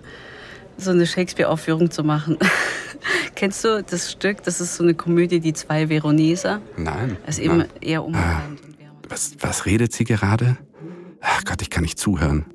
so 0.77 0.91
eine 0.91 1.05
Shakespeare-Aufführung 1.05 1.91
zu 1.91 2.03
machen. 2.03 2.37
Kennst 3.35 3.63
du 3.63 3.83
das 3.83 4.11
Stück? 4.11 4.43
Das 4.43 4.61
ist 4.61 4.75
so 4.75 4.83
eine 4.83 4.93
Komödie, 4.93 5.39
die 5.39 5.53
zwei 5.53 5.87
Veroneser. 5.87 6.61
Nein. 6.77 7.17
Das 7.25 7.37
ist 7.37 7.43
eben 7.43 7.65
eher 7.81 8.03
unbekannt. 8.03 8.59
Ah, 8.61 8.73
was, 9.09 9.35
was 9.39 9.65
redet 9.65 9.93
sie 9.93 10.03
gerade? 10.03 10.57
Ach 11.21 11.43
Gott, 11.45 11.61
ich 11.61 11.69
kann 11.69 11.83
nicht 11.83 11.99
zuhören. 11.99 12.45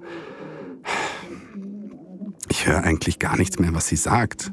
Ich 2.50 2.66
höre 2.66 2.82
eigentlich 2.82 3.18
gar 3.18 3.36
nichts 3.36 3.58
mehr, 3.58 3.74
was 3.74 3.88
sie 3.88 3.96
sagt. 3.96 4.52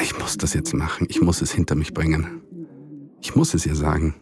Ich 0.00 0.18
muss 0.18 0.38
das 0.38 0.54
jetzt 0.54 0.72
machen. 0.74 1.06
Ich 1.10 1.20
muss 1.20 1.42
es 1.42 1.52
hinter 1.52 1.74
mich 1.74 1.92
bringen. 1.92 2.40
Ich 3.20 3.36
muss 3.36 3.54
es 3.54 3.66
ihr 3.66 3.74
sagen. 3.74 4.14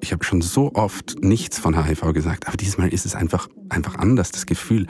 Ich 0.00 0.12
habe 0.12 0.24
schon 0.24 0.42
so 0.42 0.72
oft 0.74 1.16
nichts 1.20 1.58
von 1.58 1.82
HIV 1.84 2.12
gesagt, 2.12 2.46
aber 2.46 2.56
diesmal 2.56 2.92
ist 2.92 3.06
es 3.06 3.14
einfach, 3.14 3.48
einfach 3.68 3.96
anders, 3.96 4.30
das 4.30 4.46
Gefühl. 4.46 4.86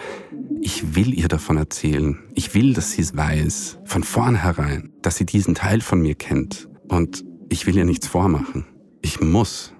Ich 0.60 0.96
will 0.96 1.14
ihr 1.18 1.28
davon 1.28 1.56
erzählen. 1.56 2.18
Ich 2.34 2.54
will, 2.54 2.72
dass 2.72 2.92
sie 2.92 3.02
es 3.02 3.16
weiß, 3.16 3.78
von 3.84 4.02
vornherein, 4.02 4.92
dass 5.02 5.16
sie 5.16 5.26
diesen 5.26 5.54
Teil 5.54 5.80
von 5.80 6.00
mir 6.00 6.14
kennt. 6.14 6.68
Und 6.88 7.25
ich 7.48 7.66
will 7.66 7.76
ihr 7.76 7.84
nichts 7.84 8.06
vormachen. 8.06 8.66
Ich 9.02 9.20
muss. 9.20 9.72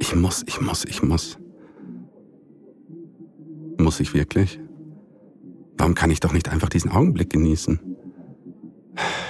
Ich 0.00 0.14
muss, 0.14 0.44
ich 0.46 0.60
muss, 0.60 0.84
ich 0.84 1.02
muss. 1.02 1.38
Muss 3.78 4.00
ich 4.00 4.14
wirklich? 4.14 4.58
Warum 5.76 5.94
kann 5.94 6.10
ich 6.10 6.20
doch 6.20 6.32
nicht 6.32 6.48
einfach 6.48 6.68
diesen 6.68 6.90
Augenblick 6.90 7.30
genießen? 7.30 7.80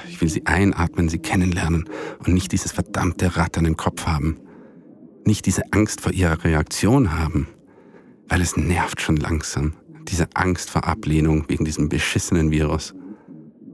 Ich 0.08 0.20
will 0.20 0.28
sie 0.28 0.46
einatmen, 0.46 1.08
sie 1.08 1.18
kennenlernen 1.18 1.88
und 2.18 2.32
nicht 2.32 2.52
dieses 2.52 2.72
verdammte 2.72 3.36
Rattern 3.36 3.66
im 3.66 3.76
Kopf 3.76 4.06
haben. 4.06 4.38
Nicht 5.24 5.46
diese 5.46 5.62
Angst 5.72 6.00
vor 6.00 6.12
ihrer 6.12 6.42
Reaktion 6.42 7.18
haben, 7.18 7.48
weil 8.28 8.40
es 8.40 8.56
nervt 8.56 9.00
schon 9.00 9.16
langsam. 9.16 9.74
Diese 10.08 10.28
Angst 10.34 10.70
vor 10.70 10.84
Ablehnung 10.84 11.44
wegen 11.48 11.64
diesem 11.64 11.88
beschissenen 11.88 12.50
Virus. 12.50 12.94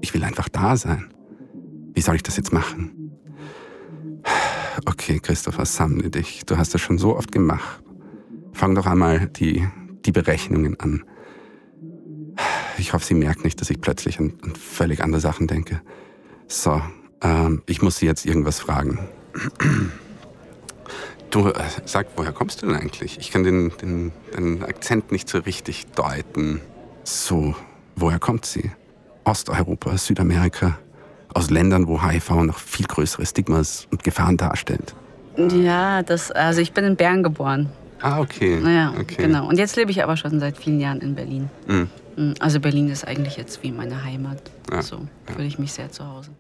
Ich 0.01 0.15
will 0.15 0.25
einfach 0.25 0.49
da 0.49 0.77
sein. 0.77 1.13
Wie 1.95 2.01
soll 2.01 2.17
ich 2.17 2.23
das 2.23 2.37
jetzt 2.37 2.53
machen? 2.53 3.13
Okay, 4.87 5.21
Christopher, 5.21 5.65
sammle 5.65 6.11
dich. 6.11 6.45
Du 6.47 6.57
hast 6.57 6.75
das 6.75 6.81
schon 6.81 6.99
so 6.99 7.17
oft 7.17 7.31
gemacht. 7.33 7.83
Fang 8.53 8.75
doch 8.75 8.87
einmal 8.87 9.29
die 9.29 9.67
die 10.05 10.13
Berechnungen 10.13 10.79
an. 10.81 11.05
Ich 12.79 12.93
hoffe, 12.93 13.05
sie 13.07 13.15
merkt 13.15 13.45
nicht, 13.45 13.61
dass 13.61 13.71
ich 13.71 13.81
plötzlich 13.81 14.19
an, 14.19 14.35
an 14.43 14.55
völlig 14.57 15.03
andere 15.03 15.21
Sachen 15.21 15.47
denke. 15.47 15.81
So, 16.49 16.83
ähm, 17.23 17.63
ich 17.67 17.83
muss 17.83 17.99
sie 17.99 18.07
jetzt 18.07 18.27
irgendwas 18.27 18.61
fragen. 18.61 18.99
Du, 21.35 21.49
äh, 21.49 21.65
sag, 21.85 22.07
woher 22.15 22.31
kommst 22.31 22.63
du 22.63 22.67
denn 22.67 22.77
eigentlich? 22.77 23.19
Ich 23.19 23.33
kann 23.33 23.43
den, 23.43 23.73
den, 23.83 24.13
den 24.37 24.63
Akzent 24.63 25.11
nicht 25.11 25.29
so 25.29 25.39
richtig 25.39 25.87
deuten. 25.87 26.61
So, 27.03 27.57
woher 27.97 28.21
kommt 28.21 28.47
sie? 28.47 28.71
Osteuropa, 29.25 29.99
Südamerika, 29.99 30.79
aus 31.35 31.51
Ländern, 31.51 31.89
wo 31.89 32.01
HIV 32.01 32.31
noch 32.45 32.61
viel 32.61 32.87
größere 32.87 33.27
Stigmas 33.27 33.89
und 33.91 34.05
Gefahren 34.05 34.37
darstellt. 34.37 34.95
Ja, 35.37 36.05
das, 36.05 36.31
also 36.31 36.61
ich 36.61 36.73
bin 36.73 36.85
in 36.85 36.95
Bern 36.95 37.25
geboren. 37.25 37.69
Ah, 38.01 38.21
okay. 38.21 38.61
Naja, 38.63 38.95
okay. 38.97 39.25
genau. 39.25 39.49
Und 39.49 39.59
jetzt 39.59 39.75
lebe 39.75 39.91
ich 39.91 40.05
aber 40.05 40.17
schon 40.17 40.39
seit 40.39 40.57
vielen 40.57 40.79
Jahren 40.79 41.01
in 41.01 41.17
Berlin. 41.17 41.51
Mhm. 41.67 41.89
mhm. 42.17 42.35
Also 42.39 42.61
Berlin 42.61 42.89
ist 42.91 43.09
eigentlich 43.09 43.37
jetzt 43.37 43.61
wie 43.65 43.73
meine 43.73 44.05
Heimat. 44.05 44.53
Ja. 44.71 44.83
So 44.83 45.01
fühle 45.35 45.49
ich 45.49 45.59
mich 45.59 45.73
sehr 45.73 45.91
zu 45.91 46.07
Hause. 46.07 46.31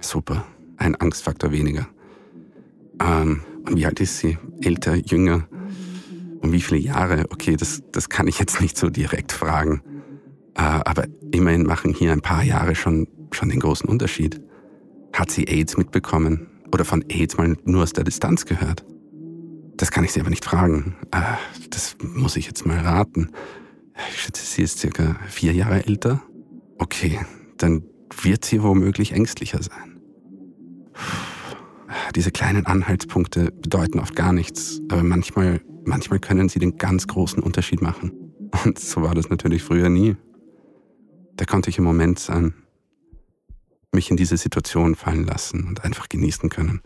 Super. 0.00 0.42
Ein 0.76 0.96
Angstfaktor 0.96 1.52
weniger. 1.52 1.86
Ähm, 3.00 3.42
und 3.66 3.76
wie 3.76 3.86
alt 3.86 4.00
ist 4.00 4.18
sie? 4.18 4.38
Älter, 4.62 4.94
jünger? 4.94 5.46
Und 6.40 6.52
wie 6.52 6.60
viele 6.60 6.80
Jahre? 6.80 7.26
Okay, 7.30 7.56
das, 7.56 7.82
das 7.92 8.08
kann 8.08 8.26
ich 8.26 8.38
jetzt 8.38 8.60
nicht 8.60 8.76
so 8.76 8.90
direkt 8.90 9.32
fragen. 9.32 9.82
Äh, 10.54 10.62
aber 10.62 11.04
immerhin 11.32 11.64
machen 11.64 11.94
hier 11.94 12.12
ein 12.12 12.22
paar 12.22 12.42
Jahre 12.42 12.74
schon, 12.74 13.06
schon 13.32 13.50
den 13.50 13.60
großen 13.60 13.88
Unterschied. 13.88 14.40
Hat 15.12 15.30
sie 15.30 15.46
AIDS 15.46 15.76
mitbekommen? 15.76 16.46
Oder 16.72 16.84
von 16.84 17.04
AIDS 17.08 17.36
mal 17.36 17.56
nur 17.64 17.82
aus 17.82 17.92
der 17.92 18.04
Distanz 18.04 18.46
gehört? 18.46 18.84
Das 19.76 19.90
kann 19.90 20.04
ich 20.04 20.12
sie 20.12 20.20
aber 20.20 20.30
nicht 20.30 20.44
fragen. 20.44 20.96
Ah, 21.10 21.38
das 21.70 21.96
muss 22.02 22.36
ich 22.36 22.46
jetzt 22.46 22.66
mal 22.66 22.78
raten. 22.78 23.30
Ich 24.12 24.22
schätze, 24.22 24.44
sie 24.44 24.62
ist 24.62 24.78
circa 24.78 25.16
vier 25.28 25.52
Jahre 25.52 25.86
älter. 25.86 26.22
Okay, 26.78 27.20
dann 27.58 27.82
wird 28.22 28.44
sie 28.44 28.62
womöglich 28.62 29.12
ängstlicher 29.12 29.62
sein. 29.62 29.89
Diese 32.14 32.32
kleinen 32.32 32.66
Anhaltspunkte 32.66 33.52
bedeuten 33.52 34.00
oft 34.00 34.16
gar 34.16 34.32
nichts, 34.32 34.80
aber 34.90 35.02
manchmal, 35.02 35.60
manchmal 35.84 36.18
können 36.18 36.48
sie 36.48 36.58
den 36.58 36.76
ganz 36.76 37.06
großen 37.06 37.42
Unterschied 37.42 37.82
machen. 37.82 38.12
Und 38.64 38.78
so 38.78 39.02
war 39.02 39.14
das 39.14 39.30
natürlich 39.30 39.62
früher 39.62 39.88
nie. 39.88 40.16
Da 41.36 41.44
konnte 41.44 41.70
ich 41.70 41.78
im 41.78 41.84
Moment 41.84 42.18
sein, 42.18 42.54
mich 43.92 44.10
in 44.10 44.16
diese 44.16 44.36
Situation 44.36 44.94
fallen 44.94 45.24
lassen 45.24 45.66
und 45.66 45.84
einfach 45.84 46.08
genießen 46.08 46.48
können. 46.48 46.82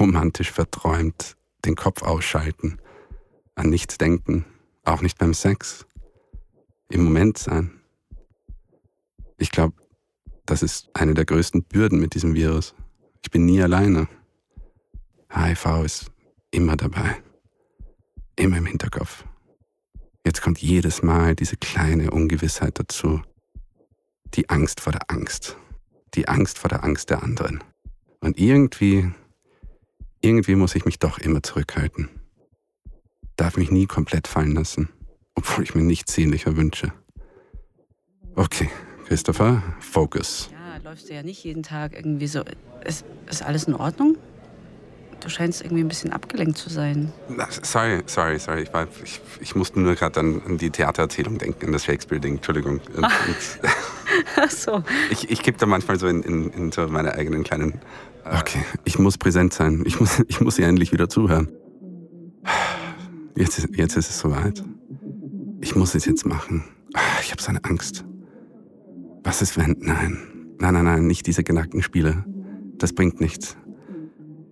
Romantisch 0.00 0.50
verträumt, 0.50 1.36
den 1.64 1.76
Kopf 1.76 2.02
ausschalten, 2.02 2.78
an 3.54 3.70
nichts 3.70 3.98
denken, 3.98 4.44
auch 4.84 5.02
nicht 5.02 5.18
beim 5.18 5.34
Sex, 5.34 5.86
im 6.88 7.04
Moment 7.04 7.38
sein. 7.38 7.70
Ich 9.36 9.50
glaube, 9.50 9.74
das 10.46 10.62
ist 10.62 10.88
eine 10.94 11.14
der 11.14 11.24
größten 11.24 11.62
Bürden 11.62 12.00
mit 12.00 12.14
diesem 12.14 12.34
Virus. 12.34 12.74
Ich 13.28 13.30
bin 13.30 13.44
nie 13.44 13.60
alleine. 13.60 14.08
HIV 15.30 15.84
ist 15.84 16.10
immer 16.50 16.78
dabei, 16.78 17.22
immer 18.36 18.56
im 18.56 18.64
Hinterkopf. 18.64 19.26
Jetzt 20.24 20.40
kommt 20.40 20.62
jedes 20.62 21.02
Mal 21.02 21.36
diese 21.36 21.58
kleine 21.58 22.10
Ungewissheit 22.10 22.78
dazu. 22.78 23.20
Die 24.32 24.48
Angst 24.48 24.80
vor 24.80 24.94
der 24.94 25.10
Angst. 25.10 25.58
Die 26.14 26.26
Angst 26.26 26.56
vor 26.56 26.70
der 26.70 26.82
Angst 26.82 27.10
der 27.10 27.22
anderen. 27.22 27.62
Und 28.20 28.38
irgendwie 28.38 29.12
irgendwie 30.22 30.54
muss 30.54 30.74
ich 30.74 30.86
mich 30.86 30.98
doch 30.98 31.18
immer 31.18 31.42
zurückhalten. 31.42 32.08
Darf 33.36 33.58
mich 33.58 33.70
nie 33.70 33.84
komplett 33.84 34.26
fallen 34.26 34.52
lassen, 34.52 34.88
obwohl 35.34 35.64
ich 35.64 35.74
mir 35.74 35.82
nichts 35.82 36.14
sehnlicher 36.14 36.56
wünsche. 36.56 36.94
Okay, 38.36 38.70
Christopher, 39.06 39.62
Focus. 39.80 40.48
Läufst 40.88 41.10
du 41.10 41.14
ja 41.14 41.22
nicht 41.22 41.44
jeden 41.44 41.62
Tag 41.62 41.92
irgendwie 41.94 42.26
so. 42.26 42.42
Ist, 42.82 43.04
ist 43.28 43.42
alles 43.42 43.64
in 43.64 43.74
Ordnung? 43.74 44.16
Du 45.20 45.28
scheinst 45.28 45.60
irgendwie 45.60 45.84
ein 45.84 45.88
bisschen 45.88 46.14
abgelenkt 46.14 46.56
zu 46.56 46.70
sein. 46.70 47.12
Sorry, 47.60 48.02
sorry, 48.06 48.38
sorry. 48.38 48.62
Ich, 48.62 48.72
war, 48.72 48.88
ich, 49.04 49.20
ich 49.38 49.54
musste 49.54 49.80
nur 49.80 49.96
gerade 49.96 50.18
an, 50.20 50.40
an, 50.46 50.56
die 50.56 50.70
Theatererzählung 50.70 51.36
denken, 51.36 51.66
an 51.66 51.72
das 51.72 51.84
Shakespeare-Ding. 51.84 52.36
Entschuldigung. 52.36 52.80
Ach 54.36 54.50
so. 54.50 54.82
Ich, 55.10 55.28
ich 55.28 55.42
gebe 55.42 55.58
da 55.58 55.66
manchmal 55.66 55.98
so 55.98 56.08
in, 56.08 56.22
in, 56.22 56.50
in 56.52 56.72
so 56.72 56.88
meine 56.88 57.12
eigenen 57.12 57.44
kleinen 57.44 57.82
Okay, 58.24 58.64
ich 58.84 58.98
muss 58.98 59.18
präsent 59.18 59.52
sein. 59.52 59.82
Ich 59.84 60.00
muss, 60.00 60.22
ich 60.28 60.40
muss 60.40 60.58
ihr 60.58 60.66
endlich 60.66 60.90
wieder 60.90 61.10
zuhören. 61.10 61.48
Jetzt, 63.36 63.68
jetzt 63.72 63.94
ist 63.98 64.08
es 64.08 64.18
soweit. 64.18 64.64
Ich 65.60 65.76
muss 65.76 65.94
es 65.94 66.06
jetzt 66.06 66.24
machen. 66.24 66.64
Ich 67.20 67.30
habe 67.30 67.42
so 67.42 67.50
eine 67.50 67.62
Angst. 67.64 68.06
Was 69.22 69.42
ist 69.42 69.58
wenn? 69.58 69.76
Nein. 69.80 70.37
Nein, 70.60 70.74
nein, 70.74 70.84
nein, 70.84 71.06
nicht 71.06 71.26
diese 71.26 71.44
genackten 71.44 71.82
Spiele. 71.82 72.24
Das 72.78 72.92
bringt 72.92 73.20
nichts. 73.20 73.56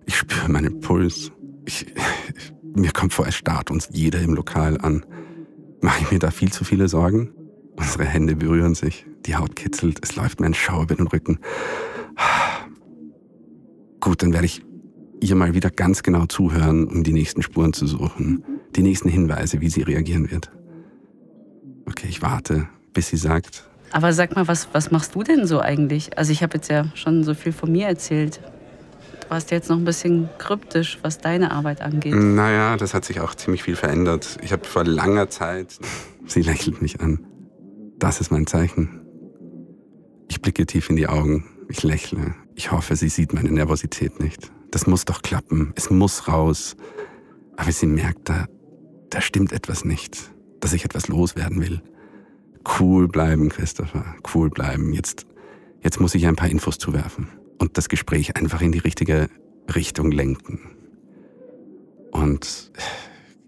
Ich 0.05 0.17
spüre 0.17 0.49
meinen 0.49 0.79
Puls. 0.79 1.31
Ich, 1.65 1.85
ich, 1.87 2.53
mir 2.75 2.91
kommt 2.91 3.13
vor, 3.13 3.27
es 3.27 3.35
starrt 3.35 3.71
uns 3.71 3.89
jeder 3.91 4.21
im 4.21 4.33
Lokal 4.33 4.79
an. 4.79 5.05
Mache 5.81 6.03
ich 6.03 6.11
mir 6.11 6.19
da 6.19 6.31
viel 6.31 6.51
zu 6.51 6.63
viele 6.63 6.87
Sorgen? 6.87 7.31
Unsere 7.75 8.05
Hände 8.05 8.35
berühren 8.35 8.73
sich, 8.73 9.05
die 9.25 9.35
Haut 9.35 9.55
kitzelt, 9.55 9.99
es 10.01 10.15
läuft 10.15 10.39
mir 10.39 10.47
ein 10.47 10.53
Schauer 10.53 10.83
über 10.83 10.95
den 10.95 11.07
Rücken. 11.07 11.39
Gut, 13.99 14.23
dann 14.23 14.33
werde 14.33 14.45
ich 14.45 14.63
ihr 15.19 15.35
mal 15.35 15.53
wieder 15.53 15.69
ganz 15.69 16.03
genau 16.03 16.25
zuhören, 16.25 16.87
um 16.87 17.03
die 17.03 17.13
nächsten 17.13 17.41
Spuren 17.41 17.73
zu 17.73 17.85
suchen. 17.85 18.43
Die 18.75 18.81
nächsten 18.81 19.09
Hinweise, 19.09 19.61
wie 19.61 19.69
sie 19.69 19.81
reagieren 19.81 20.31
wird. 20.31 20.51
Okay, 21.85 22.07
ich 22.09 22.21
warte, 22.21 22.67
bis 22.93 23.09
sie 23.09 23.17
sagt. 23.17 23.69
Aber 23.91 24.13
sag 24.13 24.35
mal, 24.35 24.47
was, 24.47 24.67
was 24.73 24.91
machst 24.91 25.15
du 25.15 25.23
denn 25.23 25.47
so 25.47 25.59
eigentlich? 25.59 26.17
Also 26.17 26.31
ich 26.31 26.43
habe 26.43 26.55
jetzt 26.55 26.69
ja 26.69 26.85
schon 26.95 27.23
so 27.23 27.33
viel 27.33 27.51
von 27.51 27.71
mir 27.71 27.87
erzählt. 27.87 28.41
Du 29.21 29.29
warst 29.29 29.51
jetzt 29.51 29.69
noch 29.69 29.77
ein 29.77 29.85
bisschen 29.85 30.29
kryptisch, 30.37 30.99
was 31.01 31.19
deine 31.19 31.51
Arbeit 31.51 31.81
angeht. 31.81 32.13
Naja, 32.15 32.77
das 32.77 32.93
hat 32.93 33.05
sich 33.05 33.19
auch 33.19 33.35
ziemlich 33.35 33.63
viel 33.63 33.75
verändert. 33.75 34.37
Ich 34.41 34.51
habe 34.51 34.65
vor 34.65 34.83
langer 34.83 35.29
Zeit, 35.29 35.79
Sie 36.27 36.41
lächelt 36.41 36.81
mich 36.81 36.99
an. 36.99 37.25
Das 37.97 38.19
ist 38.19 38.31
mein 38.31 38.45
Zeichen. 38.45 39.01
Ich 40.27 40.41
blicke 40.41 40.65
tief 40.65 40.89
in 40.89 40.97
die 40.97 41.07
Augen. 41.07 41.45
Ich 41.69 41.83
lächle. 41.83 42.35
Ich 42.55 42.71
hoffe, 42.71 42.95
sie 42.95 43.09
sieht 43.09 43.33
meine 43.33 43.49
Nervosität 43.49 44.19
nicht. 44.19 44.51
Das 44.71 44.87
muss 44.87 45.05
doch 45.05 45.21
klappen. 45.21 45.71
Es 45.75 45.89
muss 45.89 46.27
raus. 46.27 46.75
Aber 47.55 47.71
sie 47.71 47.87
merkt, 47.87 48.29
da, 48.29 48.45
da 49.09 49.21
stimmt 49.21 49.53
etwas 49.53 49.85
nicht. 49.85 50.31
Dass 50.59 50.73
ich 50.73 50.83
etwas 50.83 51.07
loswerden 51.07 51.61
will. 51.61 51.81
Cool 52.79 53.07
bleiben, 53.07 53.49
Christopher. 53.49 54.15
Cool 54.33 54.49
bleiben. 54.49 54.93
Jetzt, 54.93 55.25
jetzt 55.81 55.99
muss 55.99 56.15
ich 56.15 56.27
ein 56.27 56.35
paar 56.35 56.49
Infos 56.49 56.77
zuwerfen. 56.77 57.29
Und 57.57 57.77
das 57.77 57.89
Gespräch 57.89 58.35
einfach 58.35 58.61
in 58.61 58.71
die 58.71 58.79
richtige 58.79 59.29
Richtung 59.73 60.11
lenken. 60.11 60.71
Und 62.11 62.71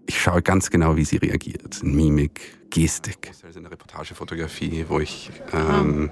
ich 0.06 0.20
schaue 0.20 0.42
ganz 0.42 0.70
genau, 0.70 0.96
wie 0.96 1.04
sie 1.04 1.16
reagiert. 1.18 1.82
Mimik, 1.82 2.40
Gestik. 2.70 3.28
Das 3.28 3.50
ist 3.50 3.56
eine 3.56 3.70
Reportagefotografie, 3.70 4.86
wo 4.88 5.00
ich 5.00 5.30
ähm, 5.52 6.10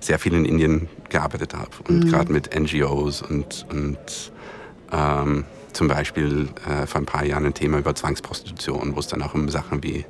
sehr 0.00 0.18
viel 0.18 0.34
in 0.34 0.44
Indien 0.44 0.88
gearbeitet 1.08 1.54
habe. 1.54 1.70
Und 1.88 2.04
mhm. 2.04 2.08
gerade 2.08 2.32
mit 2.32 2.58
NGOs 2.58 3.22
und, 3.22 3.66
und 3.70 4.32
ähm, 4.92 5.44
zum 5.76 5.88
Beispiel 5.88 6.48
äh, 6.66 6.86
vor 6.86 7.02
ein 7.02 7.06
paar 7.06 7.24
Jahren 7.24 7.44
ein 7.44 7.52
Thema 7.52 7.78
über 7.78 7.94
Zwangsprostitution, 7.94 8.96
wo 8.96 9.00
es 9.00 9.08
dann 9.08 9.22
auch 9.22 9.34
um 9.34 9.50
Sachen 9.50 9.82
wie, 9.82 10.06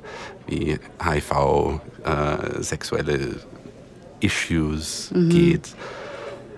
wie 0.47 0.79
HIV, 1.03 1.81
äh, 2.05 2.63
sexuelle 2.63 3.35
Issues 4.21 5.11
mhm. 5.13 5.29
geht. 5.29 5.75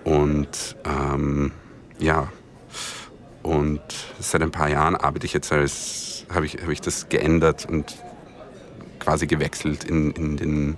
Und 0.04 0.76
ähm, 0.84 1.50
ja, 1.98 2.28
und 3.42 3.80
seit 4.20 4.42
ein 4.42 4.52
paar 4.52 4.70
Jahren 4.70 4.94
arbeite 4.94 5.26
ich 5.26 5.32
jetzt 5.32 5.52
als, 5.52 6.24
habe 6.32 6.46
ich, 6.46 6.58
hab 6.62 6.68
ich 6.68 6.80
das 6.80 7.08
geändert 7.08 7.66
und 7.68 7.96
quasi 9.00 9.26
gewechselt 9.26 9.82
in, 9.82 10.12
in, 10.12 10.36
den, 10.36 10.76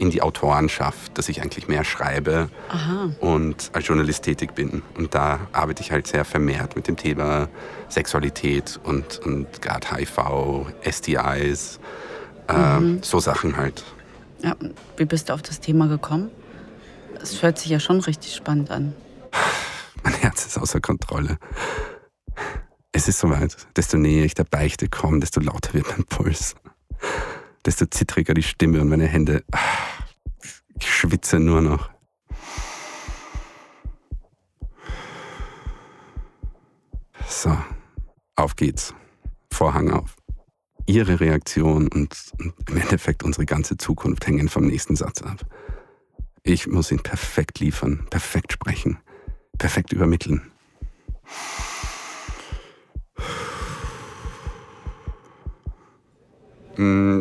in 0.00 0.10
die 0.10 0.22
Autorenschaft, 0.22 1.16
dass 1.18 1.28
ich 1.28 1.42
eigentlich 1.42 1.68
mehr 1.68 1.84
schreibe 1.84 2.48
Aha. 2.70 3.10
und 3.20 3.70
als 3.74 3.86
Journalist 3.86 4.24
tätig 4.24 4.54
bin. 4.54 4.82
Und 4.96 5.14
da 5.14 5.40
arbeite 5.52 5.82
ich 5.82 5.92
halt 5.92 6.06
sehr 6.06 6.24
vermehrt 6.24 6.74
mit 6.74 6.88
dem 6.88 6.96
Thema 6.96 7.48
Sexualität 7.90 8.80
und, 8.82 9.18
und 9.18 9.60
gerade 9.60 9.94
HIV, 9.94 10.72
STIs, 10.90 11.80
äh, 12.48 12.80
mhm. 12.80 13.02
so 13.02 13.20
Sachen 13.20 13.58
halt. 13.58 13.84
Ja, 14.42 14.56
wie 14.96 15.04
bist 15.04 15.28
du 15.28 15.34
auf 15.34 15.42
das 15.42 15.60
Thema 15.60 15.86
gekommen? 15.86 16.30
Es 17.22 17.42
hört 17.42 17.58
sich 17.58 17.70
ja 17.70 17.78
schon 17.78 18.00
richtig 18.00 18.34
spannend 18.34 18.70
an. 18.70 18.94
Mein 20.02 20.14
Herz 20.14 20.46
ist 20.46 20.58
außer 20.58 20.80
Kontrolle. 20.80 21.36
Es 22.92 23.06
ist 23.06 23.18
soweit. 23.18 23.54
Desto 23.76 23.98
näher 23.98 24.24
ich 24.24 24.34
der 24.34 24.44
Beichte 24.44 24.88
komme, 24.88 25.20
desto 25.20 25.40
lauter 25.40 25.74
wird 25.74 25.86
mein 25.88 26.04
Puls. 26.04 26.54
Desto 27.66 27.84
zittriger 27.84 28.32
die 28.32 28.42
Stimme 28.42 28.80
und 28.80 28.88
meine 28.88 29.06
Hände. 29.06 29.44
Ich 30.80 30.90
schwitze 30.90 31.38
nur 31.38 31.60
noch. 31.60 31.90
So, 37.28 37.56
auf 38.36 38.56
geht's. 38.56 38.94
Vorhang 39.52 39.90
auf. 39.90 40.16
Ihre 40.86 41.20
Reaktion 41.20 41.88
und, 41.88 42.32
im 42.38 42.76
Endeffekt 42.76 43.22
unsere 43.22 43.46
ganze 43.46 43.76
Zukunft 43.76 44.26
hängen 44.26 44.48
vom 44.48 44.66
nächsten 44.66 44.96
Satz 44.96 45.22
ab. 45.22 45.44
Ich 46.42 46.66
muss 46.66 46.90
ihn 46.90 47.02
perfekt 47.02 47.60
liefern, 47.60 48.06
perfekt 48.10 48.52
sprechen, 48.52 48.98
perfekt 49.58 49.92
übermitteln. 49.92 50.50
Mm, 56.76 57.20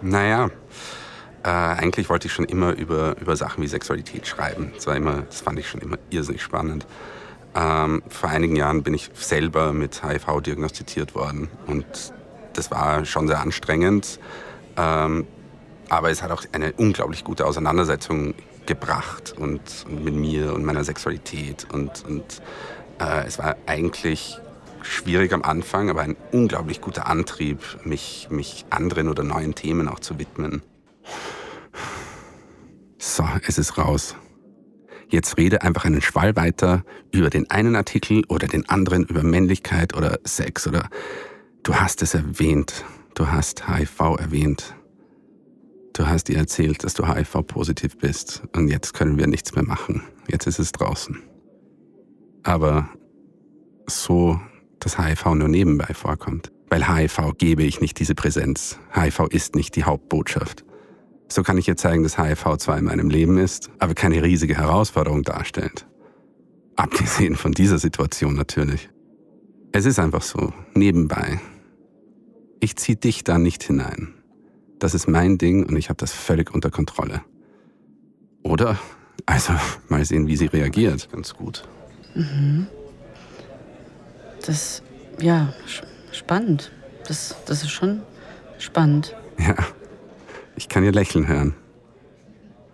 naja, 0.00 0.50
äh, 1.42 1.48
eigentlich 1.48 2.08
wollte 2.08 2.26
ich 2.26 2.32
schon 2.32 2.44
immer 2.44 2.72
über, 2.72 3.16
über 3.20 3.36
Sachen 3.36 3.62
wie 3.62 3.68
Sexualität 3.68 4.26
schreiben. 4.26 4.72
Das, 4.74 4.86
war 4.86 4.96
immer, 4.96 5.22
das 5.22 5.40
fand 5.40 5.58
ich 5.58 5.68
schon 5.68 5.80
immer 5.80 5.98
irrsinnig 6.10 6.42
spannend. 6.42 6.86
Ähm, 7.54 8.02
vor 8.08 8.28
einigen 8.30 8.56
Jahren 8.56 8.82
bin 8.82 8.94
ich 8.94 9.10
selber 9.14 9.72
mit 9.72 10.02
HIV 10.02 10.42
diagnostiziert 10.42 11.14
worden 11.14 11.48
und 11.66 11.86
das 12.52 12.70
war 12.70 13.04
schon 13.04 13.28
sehr 13.28 13.40
anstrengend. 13.40 14.18
Ähm, 14.76 15.26
aber 15.88 16.10
es 16.10 16.22
hat 16.22 16.30
auch 16.30 16.44
eine 16.52 16.72
unglaublich 16.72 17.24
gute 17.24 17.46
Auseinandersetzung 17.46 18.34
gebracht 18.66 19.34
und, 19.36 19.60
und 19.88 20.04
mit 20.04 20.14
mir 20.14 20.52
und 20.52 20.64
meiner 20.64 20.84
Sexualität 20.84 21.66
und, 21.72 22.04
und 22.06 22.42
äh, 23.00 23.26
es 23.26 23.38
war 23.38 23.56
eigentlich 23.66 24.38
schwierig 24.82 25.32
am 25.32 25.42
Anfang, 25.42 25.90
aber 25.90 26.02
ein 26.02 26.16
unglaublich 26.32 26.80
guter 26.80 27.06
Antrieb, 27.06 27.60
mich, 27.84 28.28
mich 28.30 28.66
anderen 28.70 29.08
oder 29.08 29.22
neuen 29.22 29.54
Themen 29.54 29.88
auch 29.88 30.00
zu 30.00 30.18
widmen. 30.18 30.62
So, 32.98 33.24
es 33.46 33.58
ist 33.58 33.78
raus. 33.78 34.16
Jetzt 35.08 35.38
rede 35.38 35.62
einfach 35.62 35.84
einen 35.84 36.02
Schwall 36.02 36.36
weiter 36.36 36.84
über 37.12 37.30
den 37.30 37.50
einen 37.50 37.76
Artikel 37.76 38.24
oder 38.28 38.46
den 38.46 38.68
anderen 38.68 39.04
über 39.04 39.22
Männlichkeit 39.22 39.96
oder 39.96 40.18
Sex 40.24 40.66
oder 40.66 40.90
du 41.62 41.74
hast 41.74 42.02
es 42.02 42.14
erwähnt. 42.14 42.84
Du 43.14 43.28
hast 43.28 43.68
HIV 43.68 44.00
erwähnt. 44.18 44.74
Du 45.94 46.06
hast 46.06 46.28
ihr 46.28 46.36
erzählt, 46.36 46.84
dass 46.84 46.94
du 46.94 47.08
HIV-positiv 47.08 47.96
bist 47.98 48.42
und 48.54 48.68
jetzt 48.68 48.94
können 48.94 49.18
wir 49.18 49.26
nichts 49.26 49.54
mehr 49.54 49.64
machen. 49.64 50.02
Jetzt 50.28 50.46
ist 50.46 50.58
es 50.58 50.72
draußen. 50.72 51.22
Aber 52.44 52.88
so 53.86 54.38
dass 54.80 54.98
HIV 54.98 55.34
nur 55.34 55.48
nebenbei 55.48 55.92
vorkommt. 55.94 56.52
Weil 56.70 56.86
HIV 56.88 57.34
gebe 57.38 57.62
ich 57.62 57.80
nicht 57.80 57.98
diese 57.98 58.14
Präsenz. 58.14 58.78
HIV 58.94 59.28
ist 59.30 59.54
nicht 59.54 59.76
die 59.76 59.84
Hauptbotschaft. 59.84 60.64
So 61.28 61.42
kann 61.42 61.58
ich 61.58 61.68
ihr 61.68 61.76
zeigen, 61.76 62.02
dass 62.02 62.18
HIV 62.18 62.56
zwar 62.56 62.78
in 62.78 62.84
meinem 62.84 63.10
Leben 63.10 63.38
ist, 63.38 63.70
aber 63.78 63.94
keine 63.94 64.22
riesige 64.22 64.56
Herausforderung 64.56 65.22
darstellt. 65.22 65.86
Abgesehen 66.76 67.36
von 67.36 67.52
dieser 67.52 67.78
Situation 67.78 68.34
natürlich. 68.34 68.88
Es 69.72 69.84
ist 69.84 69.98
einfach 69.98 70.22
so, 70.22 70.52
nebenbei. 70.74 71.40
Ich 72.60 72.76
ziehe 72.76 72.96
dich 72.96 73.24
da 73.24 73.38
nicht 73.38 73.62
hinein. 73.62 74.14
Das 74.78 74.94
ist 74.94 75.08
mein 75.08 75.38
Ding 75.38 75.66
und 75.66 75.76
ich 75.76 75.90
habe 75.90 75.98
das 75.98 76.12
völlig 76.12 76.54
unter 76.54 76.70
Kontrolle. 76.70 77.20
Oder? 78.42 78.78
Also, 79.26 79.52
mal 79.88 80.04
sehen, 80.04 80.28
wie 80.28 80.36
sie 80.36 80.46
reagiert. 80.46 81.10
Ganz 81.12 81.34
gut. 81.34 81.64
Mhm. 82.14 82.66
Das, 84.46 84.82
ja, 85.20 85.52
spannend. 86.10 86.72
Das, 87.06 87.36
das 87.44 87.62
ist 87.62 87.70
schon 87.70 88.02
spannend. 88.58 89.14
Ja, 89.38 89.54
ich 90.58 90.68
kann 90.68 90.84
ihr 90.84 90.92
Lächeln 90.92 91.28
hören. 91.28 91.54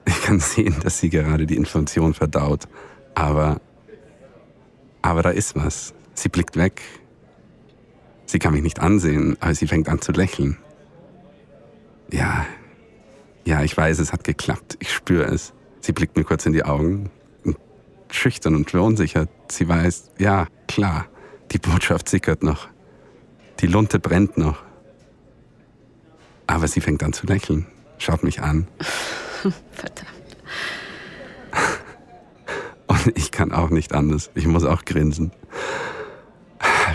Ich 0.06 0.22
kann 0.22 0.40
sehen, 0.40 0.76
dass 0.82 0.98
sie 0.98 1.10
gerade 1.10 1.46
die 1.46 1.56
Information 1.56 2.14
verdaut. 2.14 2.64
Aber, 3.14 3.60
aber 5.02 5.22
da 5.22 5.30
ist 5.30 5.54
was. 5.54 5.94
Sie 6.14 6.28
blickt 6.28 6.56
weg. 6.56 6.82
Sie 8.26 8.38
kann 8.38 8.54
mich 8.54 8.62
nicht 8.62 8.80
ansehen, 8.80 9.36
aber 9.40 9.54
sie 9.54 9.66
fängt 9.66 9.88
an 9.88 10.00
zu 10.00 10.12
lächeln. 10.12 10.56
Ja, 12.10 12.46
ja, 13.44 13.62
ich 13.62 13.76
weiß, 13.76 13.98
es 13.98 14.12
hat 14.12 14.24
geklappt. 14.24 14.76
Ich 14.80 14.92
spüre 14.92 15.24
es. 15.24 15.52
Sie 15.80 15.92
blickt 15.92 16.16
mir 16.16 16.24
kurz 16.24 16.46
in 16.46 16.54
die 16.54 16.64
Augen. 16.64 17.10
Schüchtern 18.10 18.54
und 18.54 18.70
verunsichert. 18.70 19.28
Sie 19.50 19.68
weiß, 19.68 20.10
ja, 20.18 20.46
klar. 20.68 21.06
Die 21.52 21.58
Botschaft 21.58 22.08
sickert 22.08 22.42
noch. 22.42 22.68
Die 23.60 23.66
Lunte 23.66 23.98
brennt 23.98 24.38
noch. 24.38 24.62
Aber 26.46 26.68
sie 26.68 26.80
fängt 26.80 27.02
an 27.02 27.12
zu 27.12 27.26
lächeln, 27.26 27.66
schaut 27.98 28.22
mich 28.22 28.42
an. 28.42 28.68
Verdammt. 29.72 30.08
Und 32.86 33.16
ich 33.16 33.30
kann 33.30 33.52
auch 33.52 33.70
nicht 33.70 33.94
anders. 33.94 34.30
Ich 34.34 34.46
muss 34.46 34.64
auch 34.64 34.84
grinsen. 34.84 35.32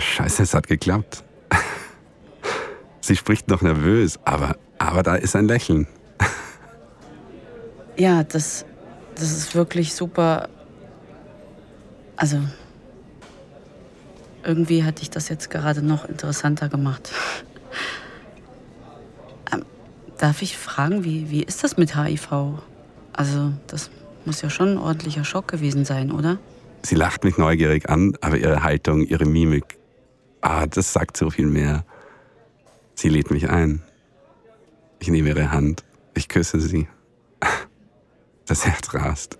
Scheiße, 0.00 0.42
es 0.42 0.54
hat 0.54 0.66
geklappt. 0.66 1.24
Sie 3.00 3.16
spricht 3.16 3.48
noch 3.48 3.62
nervös, 3.62 4.18
aber, 4.24 4.56
aber 4.78 5.02
da 5.02 5.16
ist 5.16 5.34
ein 5.36 5.46
Lächeln. 5.46 5.86
Ja, 7.96 8.24
das, 8.24 8.64
das 9.14 9.32
ist 9.32 9.54
wirklich 9.54 9.94
super. 9.94 10.48
Also, 12.16 12.38
irgendwie 14.42 14.84
hatte 14.84 15.02
ich 15.02 15.10
das 15.10 15.28
jetzt 15.28 15.50
gerade 15.50 15.82
noch 15.82 16.04
interessanter 16.06 16.68
gemacht. 16.68 17.12
Darf 20.20 20.42
ich 20.42 20.56
fragen, 20.58 21.04
wie, 21.04 21.30
wie 21.30 21.42
ist 21.42 21.64
das 21.64 21.76
mit 21.76 21.96
HIV? 21.96 22.28
Also, 23.12 23.52
das 23.66 23.90
muss 24.24 24.42
ja 24.42 24.50
schon 24.50 24.70
ein 24.70 24.78
ordentlicher 24.78 25.24
Schock 25.24 25.48
gewesen 25.48 25.84
sein, 25.84 26.12
oder? 26.12 26.38
Sie 26.82 26.94
lacht 26.94 27.24
mich 27.24 27.38
neugierig 27.38 27.88
an, 27.88 28.16
aber 28.20 28.36
ihre 28.36 28.62
Haltung, 28.62 29.02
ihre 29.02 29.24
Mimik, 29.24 29.78
ah, 30.40 30.66
das 30.66 30.92
sagt 30.92 31.16
so 31.16 31.30
viel 31.30 31.46
mehr. 31.46 31.84
Sie 32.94 33.08
lädt 33.08 33.30
mich 33.30 33.48
ein. 33.48 33.82
Ich 34.98 35.08
nehme 35.08 35.30
ihre 35.30 35.50
Hand. 35.50 35.84
Ich 36.14 36.28
küsse 36.28 36.60
sie. 36.60 36.88
Das 38.46 38.66
Herz 38.66 38.92
rast. 38.94 39.38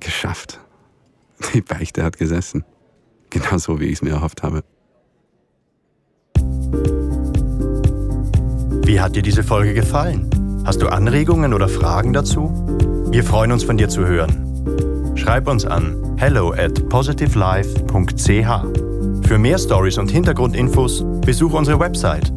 Geschafft. 0.00 0.60
Die 1.52 1.60
Beichte 1.60 2.02
hat 2.02 2.16
gesessen. 2.16 2.64
Genau 3.28 3.58
so, 3.58 3.80
wie 3.80 3.84
ich 3.84 3.94
es 3.94 4.02
mir 4.02 4.12
erhofft 4.12 4.42
habe. 4.42 4.64
Wie 8.86 9.00
hat 9.00 9.16
dir 9.16 9.22
diese 9.22 9.42
Folge 9.42 9.72
gefallen? 9.72 10.28
Hast 10.66 10.82
du 10.82 10.88
Anregungen 10.88 11.54
oder 11.54 11.68
Fragen 11.68 12.12
dazu? 12.12 12.52
Wir 13.10 13.24
freuen 13.24 13.50
uns 13.50 13.64
von 13.64 13.78
dir 13.78 13.88
zu 13.88 14.06
hören. 14.06 15.14
Schreib 15.16 15.48
uns 15.48 15.64
an 15.64 15.96
hello 16.18 16.52
at 16.52 16.86
positivelife.ch. 16.90 19.26
Für 19.26 19.38
mehr 19.38 19.58
Stories 19.58 19.96
und 19.96 20.10
Hintergrundinfos 20.10 21.02
besuch 21.24 21.54
unsere 21.54 21.80
Website 21.80 22.30